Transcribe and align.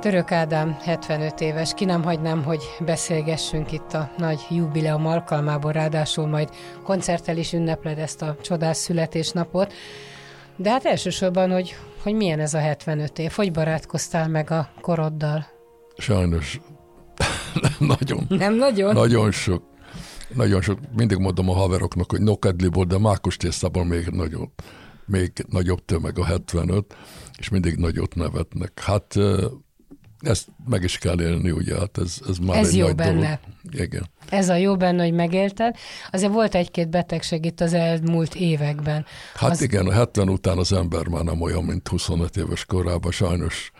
Török 0.00 0.32
Ádám 0.32 0.76
75 0.80 1.40
éves, 1.40 1.74
ki 1.74 1.84
nem 1.84 2.02
hagynám, 2.02 2.44
hogy 2.44 2.62
beszélgessünk 2.80 3.72
itt 3.72 3.92
a 3.92 4.10
nagy 4.18 4.46
jubileum 4.50 5.06
alkalmából, 5.06 5.72
ráadásul 5.72 6.26
majd 6.26 6.48
koncerttel 6.82 7.36
is 7.36 7.52
ünnepled 7.52 7.98
ezt 7.98 8.22
a 8.22 8.36
csodás 8.42 8.76
születésnapot. 8.76 9.72
De 10.56 10.70
hát 10.70 10.84
elsősorban, 10.84 11.50
hogy, 11.50 11.74
hogy 12.02 12.14
milyen 12.14 12.40
ez 12.40 12.54
a 12.54 12.58
75 12.58 13.18
év, 13.18 13.30
hogy 13.30 13.52
barátkoztál 13.52 14.28
meg 14.28 14.50
a 14.50 14.70
koroddal? 14.80 15.46
Sajnos 15.96 16.60
nagyon. 17.78 18.26
Nem 18.28 18.54
nagyon? 18.54 18.94
Nagyon 18.94 19.30
sok. 19.30 19.62
Nagyon 20.34 20.60
sok. 20.60 20.78
Mindig 20.96 21.18
mondom 21.18 21.50
a 21.50 21.54
haveroknak, 21.54 22.10
hogy 22.10 22.20
nokadliból, 22.20 22.84
de 22.84 22.98
mákos 22.98 23.36
tésztából 23.36 23.84
még 23.84 24.06
nagyobb, 24.06 24.50
még 25.06 25.32
nagyobb 25.48 25.84
tömeg 25.84 26.18
a 26.18 26.24
75, 26.24 26.96
és 27.38 27.48
mindig 27.48 27.76
nagyot 27.76 28.14
nevetnek. 28.14 28.80
Hát 28.80 29.14
ezt 30.20 30.48
meg 30.68 30.82
is 30.82 30.98
kell 30.98 31.20
élni, 31.20 31.50
ugye, 31.50 31.78
hát 31.78 31.98
ez, 31.98 32.18
ez 32.28 32.38
már 32.38 32.56
ez 32.56 32.68
egy 32.68 32.76
jó 32.76 32.86
nagy 32.86 32.94
benne. 32.94 33.12
dolog. 33.12 33.38
Igen. 33.86 34.06
Ez 34.28 34.48
a 34.48 34.54
jó 34.54 34.76
benne, 34.76 35.02
hogy 35.02 35.12
megélted. 35.12 35.76
Azért 36.10 36.32
volt 36.32 36.54
egy-két 36.54 36.88
betegség 36.88 37.44
itt 37.44 37.60
az 37.60 37.72
elmúlt 37.72 38.34
években. 38.34 39.06
Hát 39.34 39.50
az... 39.50 39.62
igen, 39.62 39.86
a 39.86 39.92
70 39.92 40.28
után 40.28 40.58
az 40.58 40.72
ember 40.72 41.06
már 41.06 41.24
nem 41.24 41.40
olyan, 41.40 41.64
mint 41.64 41.88
25 41.88 42.36
éves 42.36 42.64
korában. 42.64 43.12
Sajnos 43.12 43.70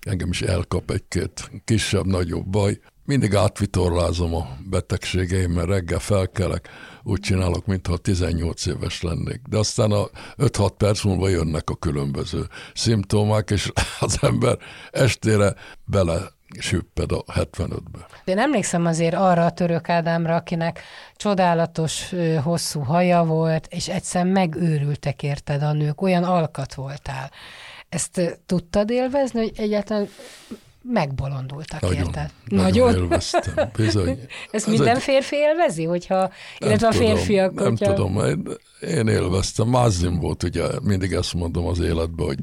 engem 0.00 0.28
is 0.28 0.42
elkap 0.42 0.90
egy-két 0.90 1.50
kisebb, 1.64 2.06
nagyobb 2.06 2.46
baj. 2.46 2.78
Mindig 3.04 3.34
átvitorlázom 3.34 4.34
a 4.34 4.48
betegségeim, 4.70 5.50
mert 5.50 5.68
reggel 5.68 5.98
felkelek, 5.98 6.68
úgy 7.04 7.20
csinálok, 7.20 7.66
mintha 7.66 7.96
18 7.96 8.66
éves 8.66 9.02
lennék. 9.02 9.40
De 9.48 9.58
aztán 9.58 9.90
a 9.90 10.04
5-6 10.36 10.70
perc 10.76 11.04
múlva 11.04 11.28
jönnek 11.28 11.70
a 11.70 11.74
különböző 11.74 12.46
szimptomák, 12.74 13.50
és 13.50 13.72
az 14.00 14.18
ember 14.20 14.58
estére 14.90 15.54
bele 15.84 16.32
süpped 16.58 17.12
a 17.12 17.24
75-be. 17.32 18.06
Én 18.24 18.38
emlékszem 18.38 18.86
azért 18.86 19.14
arra 19.14 19.44
a 19.44 19.50
török 19.50 19.88
Ádámra, 19.88 20.34
akinek 20.34 20.80
csodálatos, 21.16 22.14
hosszú 22.42 22.80
haja 22.80 23.24
volt, 23.24 23.66
és 23.70 23.88
egyszer 23.88 24.24
megőrültek 24.24 25.22
érted 25.22 25.62
a 25.62 25.72
nők, 25.72 26.02
olyan 26.02 26.24
alkat 26.24 26.74
voltál. 26.74 27.30
Ezt 27.88 28.40
tudtad 28.46 28.90
élvezni, 28.90 29.40
hogy 29.40 29.52
egyáltalán 29.56 30.08
megbolondultak 30.84 31.80
nagyon, 31.80 31.96
érted? 31.96 32.30
Nagyon? 32.44 32.64
Nagyon 32.64 32.94
élveztem, 32.94 33.70
bizony. 33.76 34.08
Ezt 34.50 34.66
Ez 34.66 34.66
minden 34.66 34.96
egy... 34.96 35.02
férfi 35.02 35.36
élvezi, 35.36 35.84
hogyha, 35.84 36.30
illetve 36.58 36.88
nem 36.88 36.96
a 36.98 37.02
férfiak, 37.02 37.48
tudom, 37.54 37.68
hogyha... 37.68 37.86
Nem 37.86 37.94
tudom, 37.94 38.46
én 38.80 39.08
élveztem. 39.08 39.68
Mázim 39.68 40.18
volt, 40.18 40.42
ugye 40.42 40.64
mindig 40.82 41.12
ezt 41.12 41.34
mondom 41.34 41.66
az 41.66 41.78
életben, 41.78 42.26
hogy, 42.26 42.38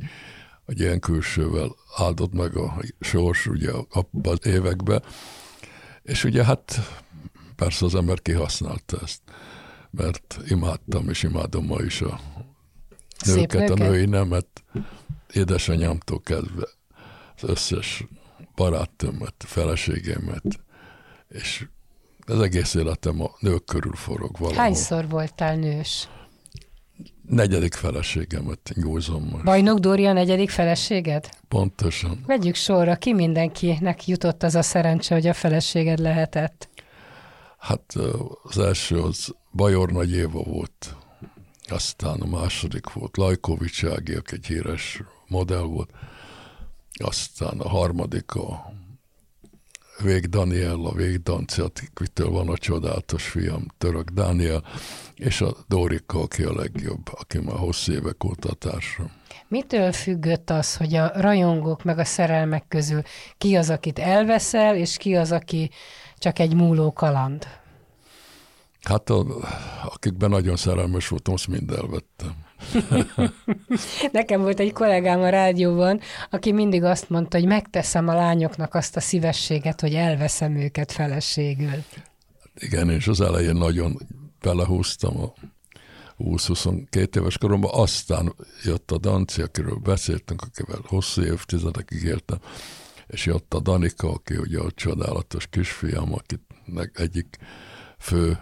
hogy 0.66 0.80
ilyen 0.80 1.00
külsővel 1.00 1.76
áldott 1.96 2.34
meg 2.34 2.58
a 2.58 2.82
sors 3.00 3.48
ugye 3.48 3.72
abban 3.90 4.38
az 4.42 4.46
években, 4.46 5.04
és 6.04 6.24
ugye 6.24 6.44
hát 6.46 6.80
persze 7.56 7.86
az 7.86 7.96
ember 7.96 8.22
kihasználta 8.22 8.98
ezt, 9.04 9.22
mert 9.92 10.40
imádtam 10.48 11.10
és 11.10 11.24
imádom 11.24 11.66
ma 11.66 11.82
is 11.82 12.02
a 12.02 12.20
nőket, 13.26 13.70
a 13.70 13.74
női 13.74 14.06
nemet, 14.06 14.48
édesanyámtól 15.34 16.22
kezdve 16.22 16.68
az 17.36 17.50
összes 17.50 18.04
barátomat, 18.62 19.34
feleségemet, 19.38 20.44
és 21.30 21.66
az 22.26 22.40
egész 22.40 22.74
életem 22.74 23.22
a 23.22 23.32
nők 23.40 23.66
körül 23.66 23.96
forog 23.96 24.38
valahol. 24.38 24.62
Hányszor 24.62 25.08
voltál 25.10 25.56
nős? 25.56 26.08
Negyedik 27.28 27.74
feleségemet 27.74 28.72
nyújzom 28.76 29.24
most. 29.24 29.44
Bajnok 29.44 29.80
Dóri 29.80 30.06
a 30.06 30.14
negyedik 30.14 30.50
feleséged? 30.50 31.30
Pontosan. 31.48 32.24
Vegyük 32.26 32.56
sorra, 32.56 32.96
ki 32.96 33.14
mindenkinek 33.14 34.08
jutott 34.08 34.44
az 34.44 34.56
a 34.56 34.62
szerencse, 34.62 35.14
hogy 35.14 35.28
a 35.28 35.34
feleséged 35.34 36.00
lehetett? 36.00 36.70
Hát 37.58 37.94
az 38.44 38.58
első 38.58 39.02
az 39.02 39.36
Bajor 39.52 39.92
Nagy 39.92 40.12
Éva 40.12 40.44
volt, 40.44 40.96
aztán 41.68 42.22
a 42.22 42.26
második 42.26 42.94
volt 42.94 43.18
Lajkovics 43.18 43.86
Ági, 43.86 44.14
aki 44.14 44.34
egy 44.34 44.46
híres 44.46 45.02
modell 45.28 45.62
volt, 45.62 45.90
aztán 47.02 47.60
a 47.60 47.70
harmadik 47.70 48.36
a 48.36 48.72
Vég 50.04 50.26
Daniella, 50.26 50.92
Vég 50.92 51.24
Dancia, 51.24 51.66
akitől 51.94 52.30
van 52.30 52.50
a 52.50 52.58
csodálatos 52.58 53.28
fiam, 53.28 53.66
Török 53.78 54.10
Dániel, 54.10 54.64
és 55.16 55.42
a 55.42 55.56
Dórika, 55.68 56.20
aki 56.20 56.44
a 56.44 56.54
legjobb, 56.54 57.10
aki 57.12 57.40
már 57.40 57.58
hosszú 57.58 57.92
évek 57.92 58.24
óta 58.24 58.50
a 58.50 58.54
társam. 58.54 59.12
Mitől 59.48 59.92
függött 59.92 60.50
az, 60.50 60.78
hogy 60.78 60.96
a 60.96 61.12
rajongók 61.16 61.84
meg 61.84 61.98
a 61.98 62.06
szerelmek 62.06 62.68
közül 62.68 63.02
ki 63.38 63.56
az, 63.56 63.70
akit 63.70 64.00
elveszel, 64.00 64.76
és 64.76 64.98
ki 64.98 65.16
az, 65.16 65.32
aki 65.32 65.70
csak 66.18 66.40
egy 66.40 66.56
múló 66.56 66.94
kaland? 66.94 67.48
Hát 68.82 69.10
a, 69.10 69.26
akikben 69.84 70.30
nagyon 70.30 70.56
szerelmes 70.56 71.08
voltam, 71.08 71.34
azt 71.34 71.48
mind 71.48 71.72
elvettem. 71.72 72.36
Nekem 74.12 74.42
volt 74.42 74.60
egy 74.60 74.74
kollégám 74.74 75.22
a 75.22 75.30
rádióban, 75.30 76.00
aki 76.30 76.52
mindig 76.52 76.84
azt 76.84 77.10
mondta, 77.10 77.38
hogy 77.38 77.48
megteszem 77.48 78.08
a 78.08 78.14
lányoknak 78.14 78.74
azt 78.74 78.96
a 78.96 79.00
szívességet, 79.00 79.82
hogy 79.82 79.94
elveszem 79.94 80.56
őket 80.56 80.92
feleségül. 80.92 81.84
Igen, 82.56 82.90
és 82.90 83.08
az 83.08 83.22
elején 83.22 83.56
nagyon 83.56 83.98
belehúztam 84.42 85.22
a 85.22 85.34
20-22 86.20 87.16
éves 87.16 87.38
koromban, 87.38 87.72
aztán 87.74 88.36
jött 88.64 88.92
a 88.92 88.98
Danci, 88.98 89.42
akiről 89.42 89.76
beszéltünk, 89.76 90.42
akivel 90.42 90.80
hosszú 90.86 91.22
évtizedekig 91.22 92.04
éltem, 92.04 92.38
és 93.08 93.26
jött 93.26 93.54
a 93.54 93.60
Danika, 93.60 94.12
aki 94.12 94.36
ugye 94.36 94.60
a 94.60 94.72
csodálatos 94.72 95.48
kisfiam, 95.48 96.14
akit 96.14 96.42
egyik 96.94 97.38
fő 98.00 98.40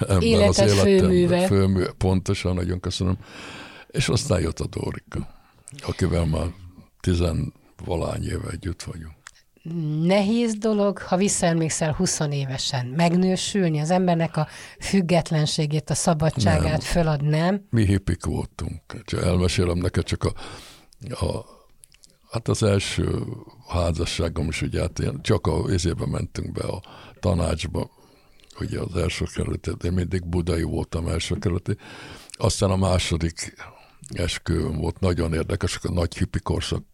ember 0.00 0.22
Életed 0.22 0.68
az 0.68 0.72
életem, 0.72 0.98
főműve. 0.98 1.46
főmű, 1.46 1.84
pontosan, 1.98 2.54
nagyon 2.54 2.80
köszönöm. 2.80 3.18
És 3.88 4.08
aztán 4.08 4.40
jött 4.40 4.60
a 4.60 4.66
Dórika, 4.66 5.28
akivel 5.80 6.24
már 6.24 6.46
tizenvalány 7.00 8.24
éve 8.24 8.48
együtt 8.50 8.82
vagyunk. 8.82 9.14
Nehéz 10.02 10.54
dolog, 10.54 10.98
ha 10.98 11.16
visszaemlékszel 11.16 11.92
20 11.92 12.20
évesen, 12.30 12.86
megnősülni, 12.86 13.78
az 13.78 13.90
embernek 13.90 14.36
a 14.36 14.46
függetlenségét, 14.80 15.90
a 15.90 15.94
szabadságát 15.94 16.62
nem. 16.62 16.80
fölad, 16.80 17.24
nem? 17.24 17.66
Mi 17.70 17.84
hippik 17.86 18.24
voltunk. 18.24 18.80
Csak 19.04 19.22
elmesélem 19.22 19.78
neked 19.78 20.04
csak 20.04 20.24
a, 20.24 20.34
a 21.24 21.58
Hát 22.30 22.48
az 22.48 22.62
első 22.62 23.22
házasságom 23.68 24.48
is 24.48 24.62
ugye 24.62 24.80
hát 24.80 25.02
csak 25.22 25.46
a 25.46 25.62
vizébe 25.62 26.06
mentünk 26.06 26.52
be 26.52 26.62
a 26.62 26.82
tanácsba, 27.20 27.90
ugye 28.60 28.80
az 28.80 28.96
első 28.96 29.24
kerületi, 29.34 29.70
de 29.78 29.90
mindig 29.90 30.26
budai 30.26 30.62
voltam 30.62 31.08
első 31.08 31.34
kerületi. 31.38 31.76
Aztán 32.30 32.70
a 32.70 32.76
második 32.76 33.54
esküvőm 34.08 34.76
volt 34.76 35.00
nagyon 35.00 35.34
érdekes, 35.34 35.78
a 35.82 35.92
nagy 35.92 36.16
hippikorszak 36.16 36.84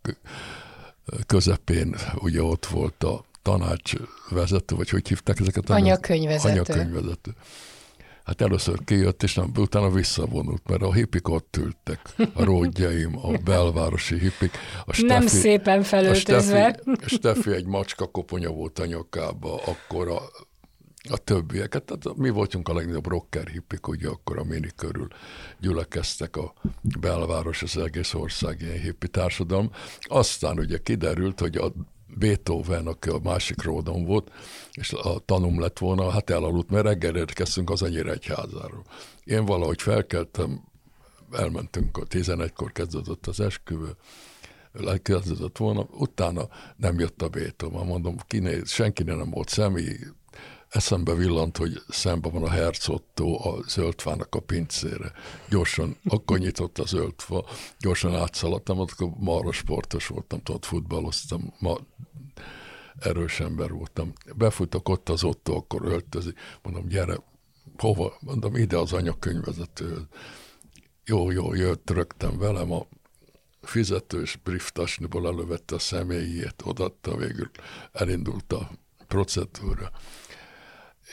közepén 1.26 1.96
ugye 2.14 2.42
ott 2.42 2.66
volt 2.66 3.04
a 3.04 3.24
tanácsvezető, 3.42 4.76
vagy 4.76 4.88
hogy 4.88 5.08
hívták 5.08 5.40
ezeket? 5.40 5.70
Anyakönyvvezető. 5.70 6.50
Anyakönyvvezető. 6.50 7.34
Hát 8.24 8.40
először 8.40 8.84
kijött, 8.84 9.22
és 9.22 9.34
nem, 9.34 9.50
utána 9.56 9.90
visszavonult, 9.90 10.68
mert 10.68 10.82
a 10.82 10.92
hippik 10.92 11.28
ott 11.28 11.56
ültek, 11.56 12.00
a 12.34 12.44
ródjaim, 12.44 13.18
a 13.22 13.38
belvárosi 13.44 14.18
hippik. 14.18 14.50
A 14.84 14.92
Steffi, 14.92 15.12
nem 15.12 15.26
szépen 15.26 15.82
felöltözve. 15.82 16.66
A 16.66 16.90
Steffi, 16.92 17.14
Steffi 17.14 17.50
egy 17.50 17.66
macska 17.66 18.06
koponya 18.06 18.50
volt 18.50 18.78
a 18.78 18.86
nyakába, 18.86 19.60
akkor 19.64 20.08
a 20.08 20.22
a 21.10 21.16
többieket. 21.16 21.84
Tehát 21.84 22.16
mi 22.16 22.30
voltunk 22.30 22.68
a 22.68 22.74
legnagyobb 22.74 23.06
rocker 23.06 23.46
hippik, 23.46 23.88
ugye 23.88 24.08
akkor 24.08 24.38
a 24.38 24.44
mini 24.44 24.70
körül 24.76 25.08
gyülekeztek 25.60 26.36
a 26.36 26.52
belváros, 27.00 27.62
az 27.62 27.76
egész 27.76 28.14
ország 28.14 28.60
ilyen 28.60 28.80
hippi 28.80 29.08
társadalom. 29.08 29.70
Aztán 30.00 30.58
ugye 30.58 30.78
kiderült, 30.78 31.40
hogy 31.40 31.56
a 31.56 31.72
Beethoven, 32.18 32.86
aki 32.86 33.08
a 33.08 33.20
másik 33.22 33.62
ródon 33.62 34.04
volt, 34.04 34.30
és 34.72 34.92
a 34.92 35.18
tanum 35.18 35.60
lett 35.60 35.78
volna, 35.78 36.10
hát 36.10 36.30
elaludt, 36.30 36.70
mert 36.70 36.84
reggel 36.84 37.16
érkeztünk 37.16 37.70
az 37.70 37.82
annyira 37.82 38.10
egyházáról. 38.10 38.84
Én 39.24 39.44
valahogy 39.44 39.82
felkeltem, 39.82 40.64
elmentünk, 41.32 41.96
a 41.96 42.02
11-kor 42.02 42.72
kezdődött 42.72 43.26
az 43.26 43.40
esküvő, 43.40 43.96
lekezdődött 44.72 45.56
volna, 45.56 45.86
utána 45.90 46.48
nem 46.76 46.98
jött 46.98 47.22
a 47.22 47.28
Bétova. 47.28 47.84
Mondom, 47.84 48.16
kinéz, 48.26 48.70
senki 48.70 49.02
nem 49.02 49.30
volt 49.30 49.48
személy, 49.48 49.98
eszembe 50.68 51.14
villant, 51.14 51.56
hogy 51.56 51.82
szembe 51.88 52.28
van 52.28 52.42
a 52.42 52.50
Hercotto 52.50 53.48
a 53.48 53.62
zöldfának 53.68 54.34
a 54.34 54.40
pincére. 54.40 55.12
Gyorsan, 55.48 55.96
akkor 56.04 56.38
nyitott 56.38 56.78
a 56.78 56.86
zöldfa, 56.86 57.44
gyorsan 57.78 58.14
átszaladtam, 58.14 58.80
akkor 58.80 59.08
marra 59.18 59.52
sportos 59.52 60.06
voltam, 60.06 60.42
tudod, 60.42 60.64
futballoztam, 60.64 61.54
ma 61.58 61.78
erős 62.98 63.40
ember 63.40 63.70
voltam. 63.70 64.12
Befutok 64.36 64.88
ott 64.88 65.08
az 65.08 65.24
Otto, 65.24 65.56
akkor 65.56 65.84
öltözi. 65.84 66.32
Mondom, 66.62 66.88
gyere, 66.88 67.20
hova? 67.78 68.16
Mondom, 68.20 68.56
ide 68.56 68.78
az 68.78 68.92
anyakönyvvezető. 68.92 70.08
Jó, 71.04 71.30
jó, 71.30 71.54
jött 71.54 71.90
rögtön 71.90 72.38
velem 72.38 72.72
a 72.72 72.86
fizetős 73.62 74.36
brieftasniból 74.36 75.26
elővette 75.26 75.74
a 75.74 75.78
személyét, 75.78 76.62
odatta, 76.64 77.16
végül 77.16 77.50
elindult 77.92 78.52
a 78.52 78.70
procedúra. 79.06 79.90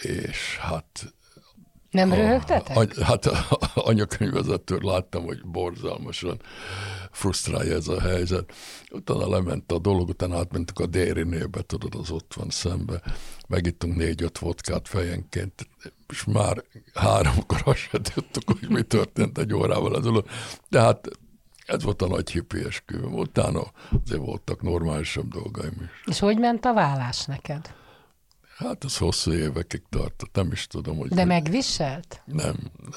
És 0.01 0.57
hát 0.57 1.13
nem 1.94 2.12
a, 2.12 2.16
röhögtetek? 2.16 2.78
A, 2.78 3.04
hát 3.04 3.25
a, 3.25 3.45
anyakönyvvezető 3.74 4.78
láttam, 4.81 5.24
hogy 5.24 5.45
borzalmasan 5.45 6.42
frusztrálja 7.12 7.75
ez 7.75 7.88
a 7.88 8.01
helyzet. 8.01 8.54
Utána 8.92 9.30
lement 9.30 9.72
a 9.72 9.80
dolog, 9.80 10.10
utána 10.10 10.38
átmentünk 10.38 10.80
a 10.80 10.86
Dérinébe, 10.86 11.62
tudod, 11.62 11.95
az 11.95 12.12
ott 12.12 12.34
van 12.34 12.50
szembe. 12.50 13.01
Megittunk 13.48 13.95
négy-öt 13.95 14.38
vodkát 14.38 14.88
fejenként, 14.88 15.68
és 16.10 16.24
már 16.24 16.63
háromkor 16.94 17.62
azt 17.66 17.78
se 17.78 18.01
tudtuk, 18.01 18.60
hogy 18.60 18.69
mi 18.69 18.81
történt 18.81 19.38
egy 19.38 19.54
órával 19.54 19.98
ezelőtt. 19.98 20.30
De 20.69 20.80
hát 20.80 21.07
ez 21.66 21.84
volt 21.84 22.01
a 22.01 22.07
nagy 22.07 22.31
hippi 22.31 22.63
esküvőm. 22.66 23.13
Utána 23.13 23.62
azért 24.06 24.22
voltak 24.22 24.62
normálisabb 24.62 25.28
dolgaim 25.28 25.74
is. 25.81 26.04
És 26.06 26.19
hogy 26.19 26.38
ment 26.38 26.66
a 26.66 26.74
vállás 26.74 27.25
neked? 27.25 27.74
Hát 28.58 28.84
az 28.84 28.98
hosszú 28.98 29.32
évekig 29.32 29.82
tartott, 29.90 30.36
nem 30.36 30.52
is 30.52 30.68
tudom, 30.68 30.98
hogy... 30.98 31.10
De 31.10 31.16
hogy... 31.16 31.26
megviselt? 31.26 32.22
Nem, 32.26 32.56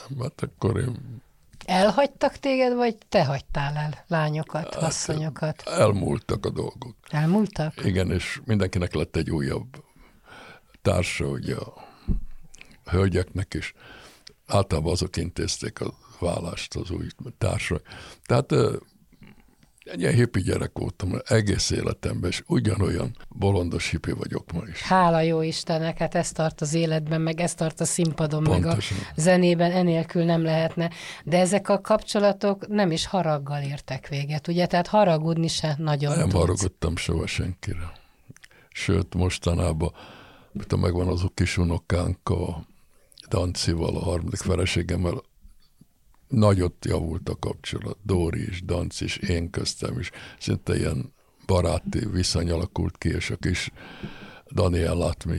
nem, 0.08 0.20
hát 0.20 0.42
akkor 0.42 0.78
én... 0.78 1.22
Elhagytak 1.64 2.36
téged, 2.36 2.74
vagy 2.74 2.96
te 3.08 3.24
hagytál 3.24 3.76
el 3.76 4.04
lányokat, 4.06 4.74
hát, 4.74 4.82
asszonyokat? 4.82 5.62
Elmúltak 5.66 6.46
a 6.46 6.50
dolgok. 6.50 6.96
Elmúltak? 7.08 7.84
Igen, 7.84 8.10
és 8.10 8.40
mindenkinek 8.44 8.94
lett 8.94 9.16
egy 9.16 9.30
újabb 9.30 9.84
társa, 10.82 11.26
ugye 11.26 11.54
a 11.54 11.74
hölgyeknek 12.84 13.54
is. 13.54 13.74
Általában 14.46 14.92
azok 14.92 15.16
intézték 15.16 15.80
a 15.80 15.94
vállást 16.18 16.74
az 16.74 16.90
új 16.90 17.06
társak. 17.38 17.82
Tehát 18.24 18.54
ilyen 19.94 20.14
hippi 20.14 20.40
gyerek 20.40 20.70
voltam 20.74 21.10
egész 21.24 21.70
életemben, 21.70 22.30
és 22.30 22.42
ugyanolyan 22.46 23.16
bolondos 23.28 23.90
hippi 23.90 24.12
vagyok 24.12 24.52
ma 24.52 24.62
is. 24.70 24.82
Hála 24.82 25.20
jó 25.20 25.42
Istennek, 25.42 25.98
hát 25.98 26.14
ez 26.14 26.32
tart 26.32 26.60
az 26.60 26.74
életben, 26.74 27.20
meg 27.20 27.40
ez 27.40 27.54
tart 27.54 27.80
a 27.80 27.84
színpadon, 27.84 28.42
Pontosan. 28.42 28.96
meg 28.98 29.06
a 29.16 29.20
zenében, 29.20 29.70
enélkül 29.72 30.24
nem 30.24 30.42
lehetne. 30.42 30.90
De 31.24 31.38
ezek 31.38 31.68
a 31.68 31.80
kapcsolatok 31.80 32.68
nem 32.68 32.90
is 32.90 33.06
haraggal 33.06 33.62
értek 33.62 34.08
véget, 34.08 34.48
ugye? 34.48 34.66
Tehát 34.66 34.86
haragudni 34.86 35.48
se 35.48 35.74
nagyon 35.78 36.16
Nem 36.16 36.28
tudsz. 36.28 36.34
haragudtam 36.40 36.96
soha 36.96 37.26
senkire. 37.26 37.92
Sőt, 38.70 39.14
mostanában, 39.14 39.92
mint 40.52 40.76
megvan 40.80 41.08
az 41.08 41.22
a 41.22 41.30
kis 41.34 41.58
unokánk 41.58 42.28
a 42.28 42.66
Dancival, 43.28 43.96
a 43.96 44.02
harmadik 44.02 44.40
feleségemmel, 44.40 45.22
nagyot 46.28 46.84
javult 46.84 47.28
a 47.28 47.36
kapcsolat. 47.36 47.98
Dóri 48.02 48.48
is, 48.48 48.62
Danc 48.64 49.00
is, 49.00 49.16
én 49.16 49.50
köztem 49.50 49.98
is. 49.98 50.10
Szinte 50.38 50.76
ilyen 50.76 51.12
baráti 51.46 52.06
viszony 52.12 52.50
alakult 52.50 52.98
ki, 52.98 53.08
és 53.08 53.30
a 53.30 53.36
kis 53.36 53.70
Danielát 54.50 55.24
mi 55.24 55.38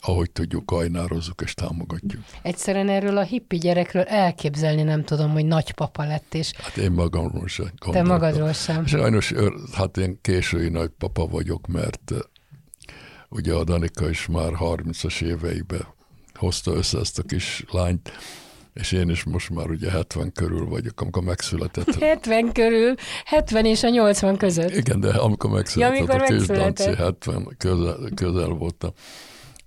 ahogy 0.00 0.30
tudjuk, 0.30 0.70
ajnározzuk 0.70 1.40
és 1.40 1.54
támogatjuk. 1.54 2.22
Egyszerűen 2.42 2.88
erről 2.88 3.16
a 3.16 3.22
hippi 3.22 3.58
gyerekről 3.58 4.02
elképzelni 4.02 4.82
nem 4.82 5.04
tudom, 5.04 5.30
hogy 5.30 5.46
nagypapa 5.46 6.04
lett, 6.04 6.34
és... 6.34 6.52
Hát 6.56 6.76
én 6.76 6.90
magamról 6.90 7.48
sem. 7.48 7.70
Te 7.90 8.02
magadról 8.02 8.52
sem. 8.52 8.86
Sajnos, 8.86 9.32
hát 9.72 9.96
én 9.96 10.18
késői 10.20 10.68
nagypapa 10.68 11.26
vagyok, 11.26 11.66
mert 11.66 12.12
ugye 13.28 13.54
a 13.54 13.64
Danika 13.64 14.08
is 14.08 14.26
már 14.26 14.52
30-as 14.60 15.22
éveiben 15.22 15.86
hozta 16.34 16.72
össze 16.72 16.98
ezt 16.98 17.18
a 17.18 17.22
kis 17.22 17.64
lányt, 17.70 18.10
és 18.78 18.92
én 18.92 19.08
is 19.08 19.24
most 19.24 19.50
már 19.50 19.70
ugye 19.70 19.90
70 19.90 20.32
körül 20.32 20.68
vagyok, 20.68 21.00
amikor 21.00 21.22
megszületett. 21.22 21.94
70 21.94 22.52
körül? 22.52 22.94
70 23.24 23.64
és 23.64 23.82
a 23.82 23.88
80 23.88 24.36
között? 24.36 24.70
Igen, 24.70 25.00
de 25.00 25.08
amikor 25.08 25.50
megszületett 25.50 25.96
ja, 25.96 25.98
amikor 25.98 26.22
a 26.22 26.36
kis 26.36 26.46
Danci, 26.46 26.94
70 26.94 27.54
közel, 27.58 27.96
közel 28.14 28.48
voltam. 28.48 28.90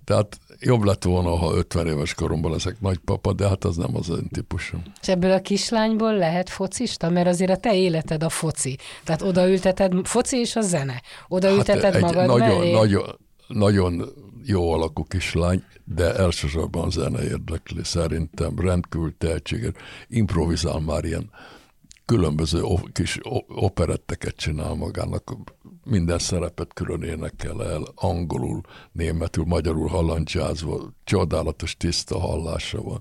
Tehát 0.04 0.38
jobb 0.60 0.82
lett 0.82 1.04
volna, 1.04 1.36
ha 1.36 1.54
50 1.54 1.86
éves 1.86 2.14
koromban 2.14 2.50
leszek 2.50 2.80
nagypapa, 2.80 3.32
de 3.32 3.48
hát 3.48 3.64
az 3.64 3.76
nem 3.76 3.96
az 3.96 4.08
én 4.08 4.28
típusom. 4.30 4.82
És 5.00 5.08
ebből 5.08 5.32
a 5.32 5.40
kislányból 5.40 6.16
lehet 6.16 6.50
focista? 6.50 7.10
Mert 7.10 7.26
azért 7.26 7.50
a 7.50 7.56
te 7.56 7.76
életed 7.76 8.22
a 8.22 8.28
foci. 8.28 8.78
Tehát 9.04 9.22
odaülteted, 9.22 9.92
foci 10.06 10.36
és 10.36 10.56
a 10.56 10.60
zene. 10.60 11.02
Odaülteted 11.28 11.92
hát 11.92 12.00
magad 12.00 12.26
nagyon, 12.26 12.58
mellé? 12.58 12.72
Nagyon, 12.72 13.18
nagyon 13.46 14.12
jó 14.44 14.72
alakú 14.72 15.04
kislány, 15.04 15.64
de 15.84 16.14
elsősorban 16.14 16.90
zene 16.90 17.22
érdekli, 17.22 17.84
szerintem 17.84 18.58
rendkívül 18.58 19.14
tehetséges, 19.18 19.72
improvizál 20.08 20.80
már 20.80 21.04
ilyen 21.04 21.30
különböző 22.04 22.62
kis 22.92 23.18
operetteket 23.48 24.36
csinál 24.36 24.74
magának, 24.74 25.36
minden 25.84 26.18
szerepet 26.18 26.72
külön 26.74 27.02
énekel 27.02 27.64
el, 27.64 27.82
angolul, 27.94 28.60
németül, 28.92 29.44
magyarul 29.44 29.88
hallancsázva, 29.88 30.92
csodálatos 31.04 31.76
tiszta 31.76 32.18
hallása 32.18 32.82
van. 32.82 33.00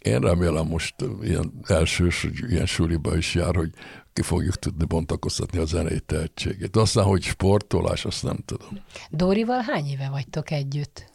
Én 0.00 0.20
remélem 0.20 0.66
most 0.66 0.94
ilyen 1.22 1.52
elsős, 1.66 2.26
ilyen 2.48 2.66
suliba 2.66 3.16
is 3.16 3.34
jár, 3.34 3.56
hogy 3.56 3.72
ki 4.14 4.22
fogjuk 4.22 4.54
tudni 4.54 4.84
bontakoztatni 4.84 5.58
a 5.58 5.64
zenei 5.64 6.00
tehetségét. 6.00 6.76
Aztán, 6.76 7.04
hogy 7.04 7.22
sportolás, 7.22 8.04
azt 8.04 8.22
nem 8.22 8.38
tudom. 8.44 8.80
Dórival 9.10 9.60
hány 9.60 9.86
éve 9.86 10.08
vagytok 10.08 10.50
együtt? 10.50 11.12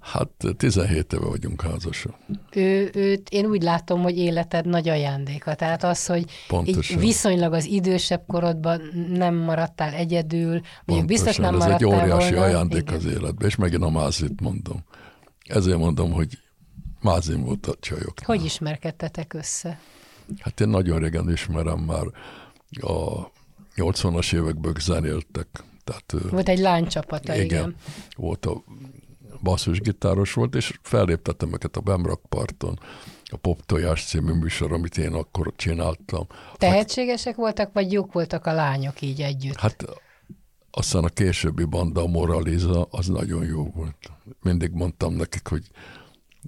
Hát 0.00 0.28
17 0.56 1.12
éve 1.12 1.26
vagyunk 1.26 1.62
házasak. 1.62 2.14
Ő, 2.52 2.90
őt 2.94 3.28
én 3.28 3.46
úgy 3.46 3.62
látom, 3.62 4.02
hogy 4.02 4.18
életed 4.18 4.66
nagy 4.66 4.88
ajándéka. 4.88 5.54
Tehát 5.54 5.84
az, 5.84 6.06
hogy 6.06 6.24
így 6.64 6.98
viszonylag 6.98 7.52
az 7.52 7.64
idősebb 7.64 8.24
korodban 8.26 8.80
nem 9.10 9.34
maradtál 9.34 9.92
egyedül, 9.92 10.60
mondjuk 10.84 11.08
biztos 11.08 11.36
nem 11.36 11.54
ez 11.54 11.60
maradtál 11.60 11.88
egy 11.88 12.02
óriási 12.02 12.34
volna. 12.34 12.46
ajándék 12.46 12.80
Igen. 12.80 12.94
az 12.94 13.04
életben, 13.04 13.48
és 13.48 13.56
megint 13.56 13.82
a 13.82 13.90
mázit 13.90 14.40
mondom. 14.40 14.84
Ezért 15.44 15.78
mondom, 15.78 16.12
hogy 16.12 16.38
mázim 17.00 17.44
volt 17.44 17.66
a 17.66 17.74
csajok. 17.80 18.14
Hogy 18.24 18.44
ismerkedtetek 18.44 19.32
össze? 19.32 19.80
Hát 20.38 20.60
én 20.60 20.68
nagyon 20.68 20.98
régen 20.98 21.30
ismerem 21.30 21.78
már 21.78 22.04
a 22.80 23.30
80-as 23.76 24.34
évekből 24.34 24.74
zenéltek. 24.80 25.48
Tehát, 25.84 26.30
volt 26.30 26.48
egy 26.48 26.58
lánycsapata, 26.58 27.34
igen. 27.34 27.44
igen. 27.44 27.76
Volt 28.16 28.46
a 28.46 28.62
basszusgitáros 29.42 30.32
volt, 30.32 30.54
és 30.54 30.78
felléptettem 30.82 31.52
őket 31.52 31.76
a 31.76 31.80
Bemrakparton, 31.80 32.78
a 33.24 33.36
Pop 33.36 33.66
Tojás 33.66 34.04
című 34.04 34.32
műsor, 34.32 34.72
amit 34.72 34.98
én 34.98 35.12
akkor 35.12 35.52
csináltam. 35.56 36.26
Tehetségesek 36.56 37.36
voltak, 37.36 37.72
vagy 37.72 37.92
jók 37.92 38.12
voltak 38.12 38.46
a 38.46 38.52
lányok 38.52 39.00
így 39.00 39.20
együtt? 39.20 39.56
Hát 39.56 39.84
aztán 40.70 41.04
a 41.04 41.08
későbbi 41.08 41.64
banda, 41.64 42.02
a 42.02 42.06
Moraliza, 42.06 42.86
az 42.90 43.06
nagyon 43.06 43.44
jó 43.44 43.64
volt. 43.64 44.10
Mindig 44.42 44.70
mondtam 44.70 45.14
nekik, 45.14 45.46
hogy, 45.46 45.66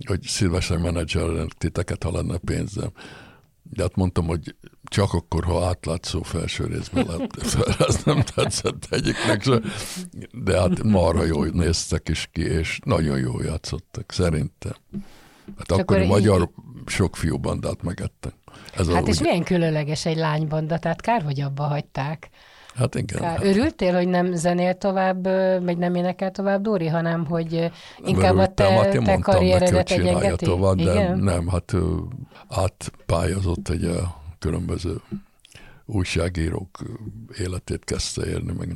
hogy 0.07 0.23
szívesen 0.23 0.81
menedzselnek 0.81 1.49
titeket, 1.49 2.03
ha 2.03 2.11
lenne 2.11 2.39
pénzem. 2.39 2.93
De 3.75 3.83
hát 3.83 3.97
mondtam, 3.97 4.27
hogy 4.27 4.55
csak 4.85 5.13
akkor, 5.13 5.45
ha 5.45 5.67
átlátszó 5.67 6.23
felső 6.23 6.67
részben 6.67 7.07
lett 7.07 7.37
ez 7.87 8.05
nem 8.05 8.23
tetszett 8.35 8.87
egyiknek 8.91 9.43
se. 9.43 9.61
De 10.33 10.61
hát 10.61 10.83
marha 10.83 11.25
jól 11.25 11.47
néztek 11.47 12.09
is 12.09 12.29
ki, 12.33 12.43
és 12.43 12.79
nagyon 12.85 13.19
jól 13.19 13.45
játszottak, 13.45 14.13
szerintem. 14.13 14.75
Hát 15.59 15.71
akkor, 15.71 15.97
akkor 15.97 16.07
magyar 16.07 16.41
így... 16.41 16.89
sok 16.89 17.17
fiú 17.17 17.39
bandát 17.39 17.83
megettek. 17.83 18.35
Ez 18.75 18.89
hát 18.89 19.05
a, 19.05 19.07
és 19.07 19.21
ugye... 19.21 19.29
milyen 19.29 19.45
különleges 19.45 20.07
egy 20.07 20.17
lánybanda, 20.17 20.79
tehát 20.79 21.01
kár, 21.01 21.23
hogy 21.23 21.41
abba 21.41 21.63
hagyták. 21.63 22.29
Hát 22.75 22.95
igen. 22.95 23.21
Kár. 23.21 23.37
Hát. 23.37 23.45
Örültél, 23.45 23.95
hogy 23.95 24.09
nem 24.09 24.35
zenél 24.35 24.75
tovább, 24.75 25.23
vagy 25.65 25.79
nem 25.79 25.95
énekel 25.95 26.31
tovább 26.31 26.63
Dóri, 26.63 26.87
hanem 26.87 27.27
hogy 27.27 27.71
inkább 28.05 28.37
a 28.37 28.55
te, 28.55 28.71
hát 28.71 29.05
te 29.05 29.19
karrieredet 29.19 29.91
egyengeti? 29.91 30.45
tovább, 30.45 30.77
de 30.77 30.93
igen? 30.93 31.19
nem, 31.19 31.49
hát 31.49 31.73
ő 31.73 31.85
átpályozott 32.49 33.69
egy 33.69 33.91
különböző 34.39 35.01
újságírók 35.87 36.79
életét 37.39 37.85
kezdte 37.85 38.27
élni, 38.27 38.53
meg 38.53 38.69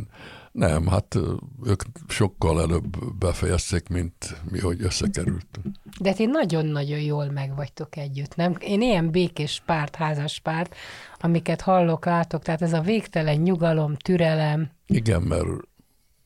Nem, 0.52 0.86
hát 0.86 1.18
ők 1.64 1.82
sokkal 2.08 2.60
előbb 2.60 3.14
befejezték, 3.18 3.88
mint 3.88 4.36
mi, 4.50 4.58
hogy 4.58 4.82
összekerültünk. 4.82 5.66
De 6.00 6.12
ti 6.12 6.26
nagyon-nagyon 6.26 6.98
jól 6.98 7.30
megvagytok 7.30 7.96
együtt, 7.96 8.36
nem? 8.36 8.54
Én 8.60 8.82
ilyen 8.82 9.10
békés 9.10 9.62
párt, 9.66 9.94
házas 9.94 10.40
párt, 10.40 10.74
amiket 11.20 11.60
hallok, 11.60 12.04
látok, 12.04 12.42
tehát 12.42 12.62
ez 12.62 12.72
a 12.72 12.80
végtelen 12.80 13.36
nyugalom, 13.36 13.96
türelem. 13.96 14.70
Igen, 14.86 15.22
mert 15.22 15.46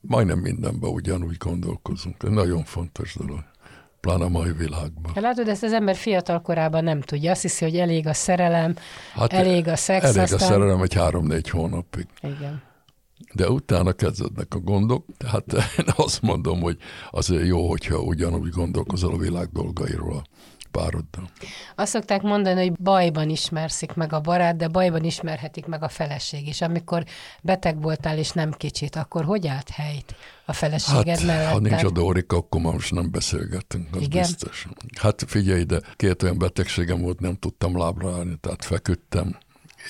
majdnem 0.00 0.38
mindenben 0.38 0.90
ugyanúgy 0.90 1.36
gondolkozunk. 1.36 2.16
Ez 2.22 2.30
nagyon 2.30 2.64
fontos 2.64 3.14
dolog 3.14 3.44
pláne 4.02 4.24
a 4.24 4.28
mai 4.28 4.52
világban. 4.52 5.12
Látod, 5.14 5.48
ezt 5.48 5.62
az 5.62 5.72
ember 5.72 5.96
fiatal 5.96 6.40
korában 6.40 6.84
nem 6.84 7.00
tudja. 7.00 7.30
Azt 7.30 7.42
hiszi, 7.42 7.64
hogy 7.64 7.76
elég 7.76 8.06
a 8.06 8.14
szerelem, 8.14 8.76
hát 9.14 9.32
elég 9.32 9.68
a 9.68 9.76
szex. 9.76 10.04
Elég 10.04 10.20
aztán... 10.20 10.38
a 10.38 10.52
szerelem 10.52 10.82
egy 10.82 10.94
három-négy 10.94 11.48
hónapig. 11.48 12.06
Igen. 12.22 12.62
De 13.34 13.50
utána 13.50 13.92
kezdődnek 13.92 14.54
a 14.54 14.58
gondok, 14.58 15.06
tehát 15.16 15.52
én 15.78 15.86
azt 15.96 16.22
mondom, 16.22 16.60
hogy 16.60 16.76
azért 17.10 17.46
jó, 17.46 17.68
hogyha 17.68 17.98
ugyanúgy 17.98 18.50
gondolkozol 18.50 19.14
a 19.14 19.16
világ 19.16 19.48
dolgairól 19.52 20.22
pároddal. 20.72 21.30
Azt 21.74 21.92
szokták 21.92 22.22
mondani, 22.22 22.60
hogy 22.60 22.72
bajban 22.72 23.28
ismerszik 23.28 23.94
meg 23.94 24.12
a 24.12 24.20
barát, 24.20 24.56
de 24.56 24.68
bajban 24.68 25.04
ismerhetik 25.04 25.66
meg 25.66 25.82
a 25.82 25.88
feleség 25.88 26.48
is. 26.48 26.60
Amikor 26.60 27.04
beteg 27.42 27.80
voltál, 27.80 28.18
és 28.18 28.30
nem 28.30 28.52
kicsit, 28.52 28.96
akkor 28.96 29.24
hogy 29.24 29.46
állt 29.46 29.68
helyt 29.68 30.14
a 30.44 30.52
feleséged 30.52 31.18
hát, 31.18 31.26
mellett? 31.26 31.52
Ha 31.52 31.58
nincs 31.58 31.84
a 31.84 31.90
Dórika, 31.90 32.36
akkor 32.36 32.60
most 32.60 32.92
nem 32.92 33.10
beszélgetünk, 33.10 33.88
az 33.94 34.02
Igen? 34.02 34.22
biztos. 34.22 34.66
Hát 35.00 35.24
figyelj, 35.26 35.62
de 35.64 35.80
két 35.96 36.22
olyan 36.22 36.38
betegségem 36.38 37.00
volt, 37.00 37.20
nem 37.20 37.34
tudtam 37.36 37.78
lábra 37.78 38.12
állni, 38.12 38.36
tehát 38.40 38.64
feküdtem, 38.64 39.38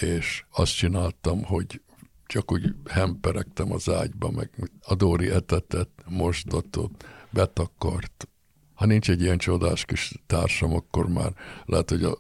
és 0.01 0.45
azt 0.51 0.77
csináltam, 0.77 1.45
hogy 1.45 1.81
csak 2.27 2.53
úgy 2.53 2.75
hemperegtem 2.91 3.73
az 3.73 3.91
ágyba, 3.91 4.31
meg 4.31 4.51
a 4.83 4.95
Dóri 4.95 5.31
etetett, 5.31 6.05
mosdatot, 6.09 7.05
betakart, 7.31 8.29
ha 8.83 8.89
nincs 8.89 9.11
egy 9.11 9.23
ilyen 9.23 9.39
csodás 9.39 9.85
kis 9.85 10.15
társam, 10.27 10.75
akkor 10.75 11.09
már 11.09 11.33
lehet, 11.65 11.91
hogy 11.91 12.05
a 12.05 12.19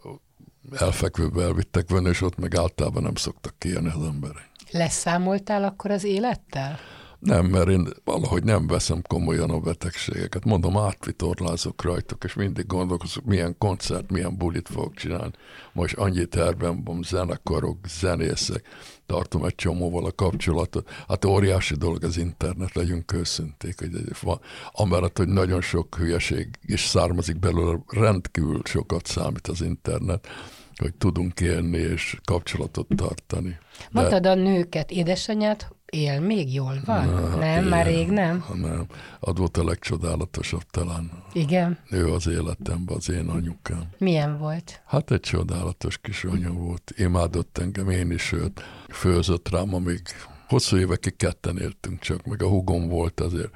elfekvőbe 0.78 1.42
elvittek 1.42 1.90
volna, 1.90 2.08
és 2.08 2.20
ott 2.20 2.38
meg 2.38 2.56
általában 2.56 3.02
nem 3.02 3.14
szoktak 3.14 3.54
kijönni 3.58 3.88
az 3.88 4.04
emberek. 4.04 4.50
Leszámoltál 4.70 5.64
akkor 5.64 5.90
az 5.90 6.04
élettel? 6.04 6.78
Nem, 7.22 7.46
mert 7.46 7.68
én 7.68 7.88
valahogy 8.04 8.44
nem 8.44 8.66
veszem 8.66 9.02
komolyan 9.08 9.50
a 9.50 9.60
betegségeket. 9.60 10.44
Mondom, 10.44 10.76
átvitorlázok 10.76 11.82
rajtuk, 11.82 12.24
és 12.24 12.34
mindig 12.34 12.66
gondolkozok, 12.66 13.24
milyen 13.24 13.54
koncert, 13.58 14.10
milyen 14.10 14.36
bulit 14.36 14.68
fogok 14.68 14.94
csinálni. 14.94 15.32
Most 15.72 15.96
annyi 15.96 16.26
terben 16.26 16.84
van, 16.84 17.02
zenekarok, 17.02 17.78
zenészek, 17.86 18.64
tartom 19.06 19.44
egy 19.44 19.54
csomóval 19.54 20.04
a 20.04 20.12
kapcsolatot. 20.12 20.90
Hát 21.08 21.24
óriási 21.24 21.74
dolog 21.74 22.04
az 22.04 22.16
internet, 22.16 22.74
legyünk 22.74 23.12
őszinték, 23.12 23.78
hogy 23.78 23.90
van, 24.20 24.40
amellett, 24.72 25.18
hogy 25.18 25.28
nagyon 25.28 25.60
sok 25.60 25.96
hülyeség 25.96 26.48
is 26.62 26.86
származik 26.86 27.38
belőle, 27.38 27.78
rendkívül 27.86 28.60
sokat 28.64 29.06
számít 29.06 29.46
az 29.46 29.60
internet 29.60 30.28
hogy 30.76 30.94
tudunk 30.94 31.40
élni 31.40 31.78
és 31.78 32.16
kapcsolatot 32.24 32.86
tartani. 32.96 33.58
Mondtad 33.90 34.26
a 34.26 34.34
nőket, 34.34 34.90
édesanyát 34.90 35.72
él 35.92 36.20
még 36.20 36.54
jól 36.54 36.80
van? 36.84 37.06
Na, 37.06 37.36
nem, 37.36 37.64
él, 37.64 37.68
már 37.68 37.86
rég 37.86 38.08
nem? 38.08 38.44
Nem, 38.54 38.86
az 39.20 39.32
volt 39.36 39.56
a 39.56 39.64
legcsodálatosabb 39.64 40.62
talán. 40.70 41.10
Igen? 41.32 41.78
Ő 41.90 42.12
az 42.12 42.26
életemben, 42.26 42.96
az 42.96 43.10
én 43.10 43.28
anyukám. 43.28 43.88
Milyen 43.98 44.38
volt? 44.38 44.82
Hát 44.86 45.10
egy 45.10 45.20
csodálatos 45.20 45.98
kis 45.98 46.24
anya 46.24 46.52
volt. 46.52 46.92
Imádott 46.96 47.58
engem, 47.58 47.90
én 47.90 48.10
is 48.10 48.32
őt. 48.32 48.62
Főzött 48.88 49.48
rám, 49.48 49.74
amíg 49.74 50.02
hosszú 50.48 50.76
évekig 50.76 51.16
ketten 51.16 51.58
éltünk 51.58 52.00
csak, 52.00 52.24
meg 52.24 52.42
a 52.42 52.48
hugom 52.48 52.88
volt 52.88 53.20
azért 53.20 53.50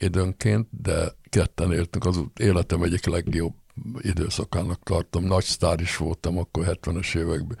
időnként, 0.00 0.68
de 0.82 1.12
ketten 1.28 1.72
éltünk, 1.72 2.04
az 2.04 2.20
életem 2.36 2.82
egyik 2.82 3.06
legjobb 3.06 3.54
időszakának 3.98 4.82
tartom. 4.82 5.24
Nagy 5.24 5.44
sztár 5.44 5.80
is 5.80 5.96
voltam 5.96 6.38
akkor 6.38 6.78
70-es 6.82 7.16
években, 7.16 7.58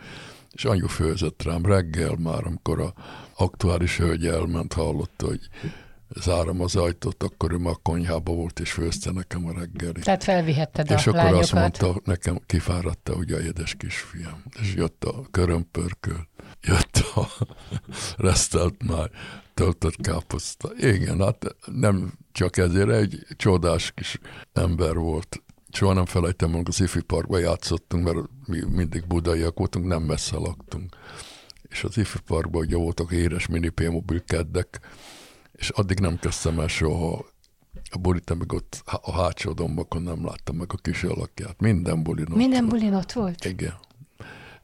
és 0.58 0.64
anyu 0.64 0.86
főzött 0.86 1.42
rám 1.42 1.64
reggel 1.64 2.16
már, 2.18 2.46
amikor 2.46 2.80
a 2.80 2.94
aktuális 3.36 3.96
hölgy 3.96 4.26
elment, 4.26 4.72
hallotta, 4.72 5.26
hogy 5.26 5.40
zárom 6.20 6.60
az 6.60 6.76
ajtót, 6.76 7.22
akkor 7.22 7.52
ő 7.52 7.56
már 7.56 7.72
a 7.72 7.80
konyhába 7.82 8.32
volt, 8.32 8.60
és 8.60 8.72
főzte 8.72 9.10
nekem 9.10 9.46
a 9.46 9.52
reggeli. 9.52 10.00
Tehát 10.00 10.24
felvihetted 10.24 10.90
és 10.90 11.06
a 11.06 11.10
akkor 11.10 11.22
lányokat. 11.22 11.42
azt 11.42 11.52
mondta, 11.52 12.00
nekem 12.04 12.40
kifáradta, 12.46 13.14
hogy 13.14 13.32
a 13.32 13.38
édes 13.38 13.74
kisfiam. 13.74 14.42
És 14.60 14.74
jött 14.74 15.04
a 15.04 15.26
körömpörköl, 15.30 16.28
jött 16.62 16.96
a 17.14 17.28
resztelt 18.26 18.82
már 18.86 19.10
töltött 19.54 19.96
káposzta. 20.00 20.70
Igen, 20.76 21.20
hát 21.20 21.56
nem 21.66 22.12
csak 22.32 22.56
ezért 22.56 22.90
egy 22.90 23.26
csodás 23.36 23.92
kis 23.94 24.18
ember 24.52 24.94
volt 24.94 25.42
soha 25.72 25.92
nem 25.92 26.06
felejtem, 26.06 26.54
amikor 26.54 26.68
az 26.68 26.80
Ifi 26.80 27.00
Parkban 27.00 27.40
játszottunk, 27.40 28.04
mert 28.04 28.18
mi 28.46 28.60
mindig 28.68 29.06
budaiak 29.06 29.58
voltunk, 29.58 29.86
nem 29.86 30.02
messze 30.02 30.36
laktunk. 30.36 30.96
És 31.62 31.84
az 31.84 31.98
Ifi 31.98 32.18
Parkban 32.26 32.60
ugye 32.60 32.76
voltak 32.76 33.12
éres 33.12 33.46
mini 33.46 33.68
P-mobil 33.68 34.24
keddek, 34.24 34.80
és 35.52 35.68
addig 35.68 36.00
nem 36.00 36.18
kezdtem 36.18 36.60
el 36.60 36.68
soha 36.68 37.24
a 37.90 37.98
bulit, 37.98 38.38
meg 38.38 38.52
ott 38.52 38.82
a 38.84 39.12
hátsó 39.12 39.52
dombakon 39.52 40.02
nem 40.02 40.24
láttam 40.24 40.56
meg 40.56 40.70
a 40.72 40.76
kis 40.76 41.02
alakját. 41.04 41.60
Minden 41.60 42.02
bulin 42.02 42.26
ott 42.30 42.36
Minden 42.36 42.66
volt. 42.66 42.78
bulin 42.80 42.94
ott 42.94 43.12
volt? 43.12 43.44
Igen. 43.44 43.74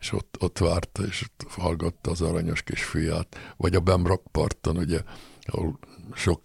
És 0.01 0.13
ott, 0.13 0.37
ott 0.41 0.59
várta, 0.59 1.03
és 1.03 1.23
ott 1.23 1.51
hallgatta 1.53 2.11
az 2.11 2.21
aranyos 2.21 2.63
kis 2.63 2.85
fiát. 2.85 3.37
Vagy 3.57 3.75
a 3.75 3.81
Bemrakparton, 3.81 4.77
ugye, 4.77 5.01
ahol 5.41 5.79
sok 6.15 6.41